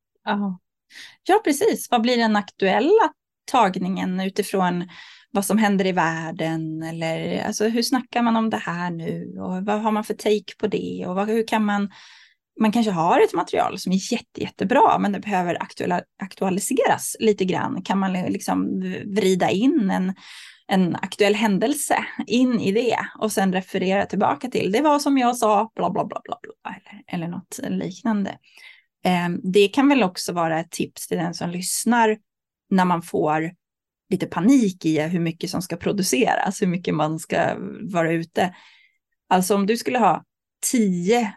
Ja, 1.26 1.40
precis. 1.44 1.88
Vad 1.90 2.02
blir 2.02 2.16
den 2.16 2.36
aktuella 2.36 3.12
tagningen 3.44 4.20
utifrån 4.20 4.88
vad 5.34 5.44
som 5.44 5.58
händer 5.58 5.86
i 5.86 5.92
världen? 5.92 6.82
Eller 6.82 7.44
alltså, 7.46 7.68
hur 7.68 7.82
snackar 7.82 8.22
man 8.22 8.36
om 8.36 8.50
det 8.50 8.56
här 8.56 8.90
nu? 8.90 9.36
Och 9.40 9.64
vad 9.64 9.80
har 9.80 9.90
man 9.90 10.04
för 10.04 10.14
take 10.14 10.56
på 10.58 10.66
det? 10.66 11.04
Och 11.06 11.14
vad, 11.14 11.28
hur 11.28 11.46
kan 11.46 11.64
man... 11.64 11.90
Man 12.60 12.72
kanske 12.72 12.92
har 12.92 13.20
ett 13.20 13.32
material 13.32 13.78
som 13.78 13.92
är 13.92 14.12
jätte, 14.12 14.40
jättebra, 14.40 14.98
men 14.98 15.12
det 15.12 15.20
behöver 15.20 15.58
aktualiseras 16.22 17.16
lite 17.20 17.44
grann. 17.44 17.82
Kan 17.82 17.98
man 17.98 18.12
liksom 18.12 18.80
vrida 19.04 19.50
in 19.50 19.90
en 19.90 20.14
en 20.66 20.96
aktuell 20.96 21.34
händelse 21.34 22.06
in 22.26 22.60
i 22.60 22.72
det 22.72 22.98
och 23.18 23.32
sen 23.32 23.52
referera 23.52 24.06
tillbaka 24.06 24.48
till 24.48 24.72
det 24.72 24.80
var 24.80 24.98
som 24.98 25.18
jag 25.18 25.36
sa, 25.36 25.72
bla 25.74 25.90
bla 25.90 26.04
bla 26.04 26.20
bla, 26.24 26.36
bla 26.42 26.74
eller, 26.74 27.02
eller 27.06 27.28
något 27.28 27.60
liknande. 27.68 28.38
Eh, 29.04 29.28
det 29.42 29.68
kan 29.68 29.88
väl 29.88 30.02
också 30.02 30.32
vara 30.32 30.60
ett 30.60 30.70
tips 30.70 31.08
till 31.08 31.18
den 31.18 31.34
som 31.34 31.50
lyssnar 31.50 32.18
när 32.70 32.84
man 32.84 33.02
får 33.02 33.50
lite 34.14 34.26
panik 34.26 34.84
i 34.84 35.00
hur 35.00 35.20
mycket 35.20 35.50
som 35.50 35.62
ska 35.62 35.76
produceras, 35.76 36.62
hur 36.62 36.66
mycket 36.66 36.94
man 36.94 37.18
ska 37.18 37.56
vara 37.82 38.12
ute. 38.12 38.54
Alltså 39.28 39.54
om 39.54 39.66
du 39.66 39.76
skulle 39.76 39.98
ha 39.98 40.24
tio 40.72 41.34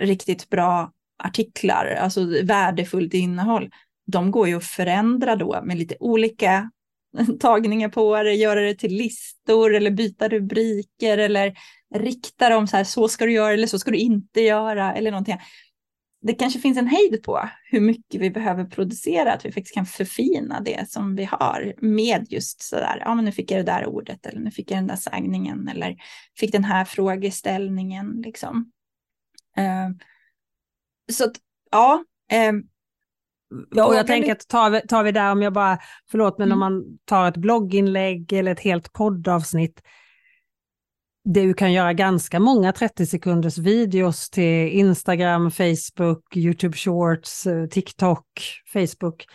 riktigt 0.00 0.48
bra 0.48 0.92
artiklar, 1.24 1.86
alltså 2.00 2.24
värdefullt 2.42 3.14
innehåll, 3.14 3.70
de 4.06 4.30
går 4.30 4.48
ju 4.48 4.56
att 4.56 4.64
förändra 4.64 5.36
då 5.36 5.60
med 5.64 5.78
lite 5.78 5.96
olika 6.00 6.70
tagningar 7.40 7.88
på 7.88 8.22
det, 8.22 8.34
göra 8.34 8.60
det 8.60 8.74
till 8.74 8.96
listor 8.96 9.74
eller 9.74 9.90
byta 9.90 10.28
rubriker 10.28 11.18
eller 11.18 11.54
rikta 11.94 12.48
dem 12.48 12.66
så 12.66 12.76
här, 12.76 12.84
så 12.84 13.08
ska 13.08 13.26
du 13.26 13.32
göra 13.32 13.52
eller 13.52 13.66
så 13.66 13.78
ska 13.78 13.90
du 13.90 13.98
inte 13.98 14.40
göra 14.40 14.94
eller 14.94 15.10
någonting. 15.10 15.38
Det 16.26 16.34
kanske 16.34 16.60
finns 16.60 16.78
en 16.78 16.86
hejd 16.86 17.22
på 17.22 17.48
hur 17.70 17.80
mycket 17.80 18.20
vi 18.20 18.30
behöver 18.30 18.64
producera, 18.64 19.32
att 19.32 19.44
vi 19.44 19.52
faktiskt 19.52 19.74
kan 19.74 19.86
förfina 19.86 20.60
det 20.60 20.90
som 20.90 21.16
vi 21.16 21.24
har 21.24 21.74
med 21.78 22.26
just 22.28 22.62
så 22.62 22.76
där, 22.76 23.02
ja 23.04 23.14
men 23.14 23.24
nu 23.24 23.32
fick 23.32 23.50
jag 23.50 23.58
det 23.58 23.72
där 23.72 23.86
ordet 23.86 24.26
eller 24.26 24.40
nu 24.40 24.50
fick 24.50 24.70
jag 24.70 24.78
den 24.78 24.86
där 24.86 24.96
sägningen 24.96 25.68
eller 25.68 25.96
fick 26.38 26.52
den 26.52 26.64
här 26.64 26.84
frågeställningen 26.84 28.22
liksom. 28.24 28.72
Uh, 29.58 29.96
så 31.12 31.24
att, 31.24 31.36
ja, 31.70 32.04
uh, 32.32 32.60
Ja, 33.70 33.86
och 33.86 33.94
jag 33.94 34.06
tänker 34.06 34.32
att 34.32 34.48
tar 34.48 34.70
vi, 34.70 34.80
tar 34.80 35.04
vi 35.04 35.12
där, 35.12 35.32
om 35.32 35.42
jag 35.42 35.52
bara, 35.52 35.78
förlåt, 36.10 36.38
men 36.38 36.48
mm. 36.48 36.52
om 36.52 36.58
man 36.58 36.98
tar 37.04 37.28
ett 37.28 37.36
blogginlägg 37.36 38.32
eller 38.32 38.52
ett 38.52 38.60
helt 38.60 38.92
poddavsnitt, 38.92 39.82
du 41.28 41.54
kan 41.54 41.72
göra 41.72 41.92
ganska 41.92 42.40
många 42.40 42.72
30 42.72 43.06
sekunders 43.06 43.58
videos 43.58 44.30
till 44.30 44.68
Instagram, 44.68 45.50
Facebook, 45.50 46.36
YouTube 46.36 46.76
Shorts, 46.76 47.46
eh, 47.46 47.66
TikTok, 47.66 48.24
Facebook 48.72 49.26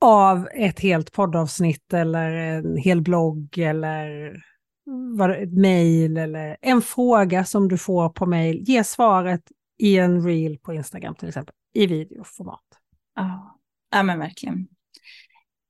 av 0.00 0.48
ett 0.54 0.80
helt 0.80 1.12
poddavsnitt 1.12 1.92
eller 1.92 2.30
en 2.30 2.76
hel 2.76 3.02
blogg 3.02 3.58
eller 3.58 4.32
ett 5.42 5.52
mejl 5.52 6.16
eller 6.16 6.56
en 6.60 6.82
fråga 6.82 7.44
som 7.44 7.68
du 7.68 7.78
får 7.78 8.08
på 8.08 8.26
mejl. 8.26 8.62
Ge 8.62 8.84
svaret 8.84 9.42
i 9.78 9.98
en 9.98 10.26
reel 10.26 10.58
på 10.58 10.74
Instagram 10.74 11.14
till 11.14 11.28
exempel, 11.28 11.54
i 11.74 11.86
videoformat. 11.86 12.64
Ja, 13.16 13.58
ja 13.90 14.02
men 14.02 14.18
verkligen. 14.18 14.68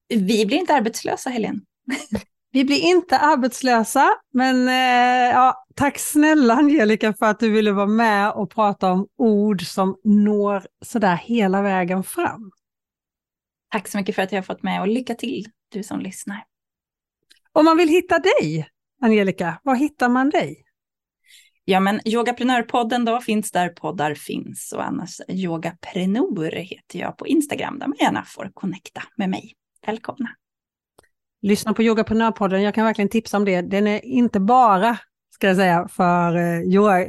Vi 0.08 0.46
blir 0.46 0.58
inte 0.58 0.74
arbetslösa, 0.74 1.30
Helene. 1.30 1.60
Vi 2.54 2.64
blir 2.64 2.80
inte 2.80 3.18
arbetslösa, 3.18 4.10
men 4.32 4.68
eh, 4.68 5.34
ja, 5.34 5.64
tack 5.74 5.98
snälla 5.98 6.54
Angelica 6.54 7.14
för 7.14 7.26
att 7.26 7.40
du 7.40 7.50
ville 7.50 7.72
vara 7.72 7.86
med 7.86 8.30
och 8.30 8.50
prata 8.50 8.92
om 8.92 9.08
ord 9.16 9.62
som 9.62 9.96
når 10.04 10.66
sådär 10.84 11.16
hela 11.16 11.62
vägen 11.62 12.04
fram. 12.04 12.50
Tack 13.70 13.88
så 13.88 13.98
mycket 13.98 14.14
för 14.14 14.22
att 14.22 14.32
jag 14.32 14.38
har 14.38 14.42
fått 14.42 14.62
med 14.62 14.80
och 14.80 14.88
lycka 14.88 15.14
till 15.14 15.46
du 15.72 15.82
som 15.82 16.00
lyssnar. 16.00 16.44
Om 17.52 17.64
man 17.64 17.76
vill 17.76 17.88
hitta 17.88 18.18
dig, 18.18 18.68
Angelica, 19.02 19.60
var 19.62 19.74
hittar 19.74 20.08
man 20.08 20.30
dig? 20.30 20.64
Ja, 21.64 21.80
men 21.80 22.00
Yogaprenörpodden 22.04 23.04
då 23.04 23.20
finns 23.20 23.50
där 23.50 23.68
poddar 23.68 24.14
finns 24.14 24.72
och 24.72 24.84
annars 24.84 25.20
Yogaprenor 25.28 26.50
heter 26.50 26.98
jag 26.98 27.16
på 27.16 27.26
Instagram 27.26 27.78
där 27.78 27.86
man 27.86 27.96
gärna 28.00 28.24
får 28.24 28.50
connecta 28.54 29.02
med 29.16 29.30
mig. 29.30 29.52
Välkomna! 29.86 30.28
Lyssna 31.42 31.74
på 31.74 31.82
Yogaprenörpodden, 31.82 32.62
jag 32.62 32.74
kan 32.74 32.84
verkligen 32.84 33.08
tipsa 33.08 33.36
om 33.36 33.44
det. 33.44 33.60
Den 33.60 33.86
är 33.86 34.04
inte 34.04 34.40
bara 34.40 34.98
ska 35.34 35.46
jag 35.46 35.56
säga, 35.56 35.88
för 35.88 36.36
eh, 36.36 36.60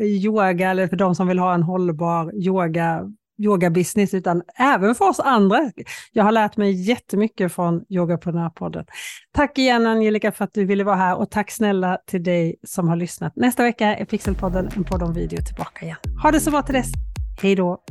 yoga 0.01 0.71
eller 0.71 0.87
för 0.87 0.95
de 0.95 1.15
som 1.15 1.27
vill 1.27 1.39
ha 1.39 1.53
en 1.53 1.63
hållbar 1.63 2.33
yoga 2.35 3.01
yogabusiness 3.37 4.13
utan 4.13 4.41
även 4.55 4.95
för 4.95 5.09
oss 5.09 5.19
andra. 5.19 5.71
Jag 6.11 6.23
har 6.23 6.31
lärt 6.31 6.57
mig 6.57 6.71
jättemycket 6.89 7.53
från 7.53 7.85
Yogaprenörpodden. 7.89 8.85
Tack 9.31 9.57
igen 9.57 9.87
Angelica 9.87 10.31
för 10.31 10.43
att 10.43 10.53
du 10.53 10.65
ville 10.65 10.83
vara 10.83 10.95
här 10.95 11.17
och 11.17 11.31
tack 11.31 11.51
snälla 11.51 11.97
till 12.07 12.23
dig 12.23 12.55
som 12.67 12.87
har 12.87 12.95
lyssnat. 12.95 13.35
Nästa 13.35 13.63
vecka 13.63 13.95
är 13.95 14.05
Pixelpodden 14.05 14.69
en 14.75 14.83
podd 14.83 15.03
om 15.03 15.13
video 15.13 15.39
tillbaka 15.45 15.85
igen. 15.85 15.97
Ha 16.23 16.31
det 16.31 16.39
så 16.39 16.51
bra 16.51 16.61
till 16.61 16.75
dess. 16.75 16.91
Hej 17.41 17.55
då! 17.55 17.83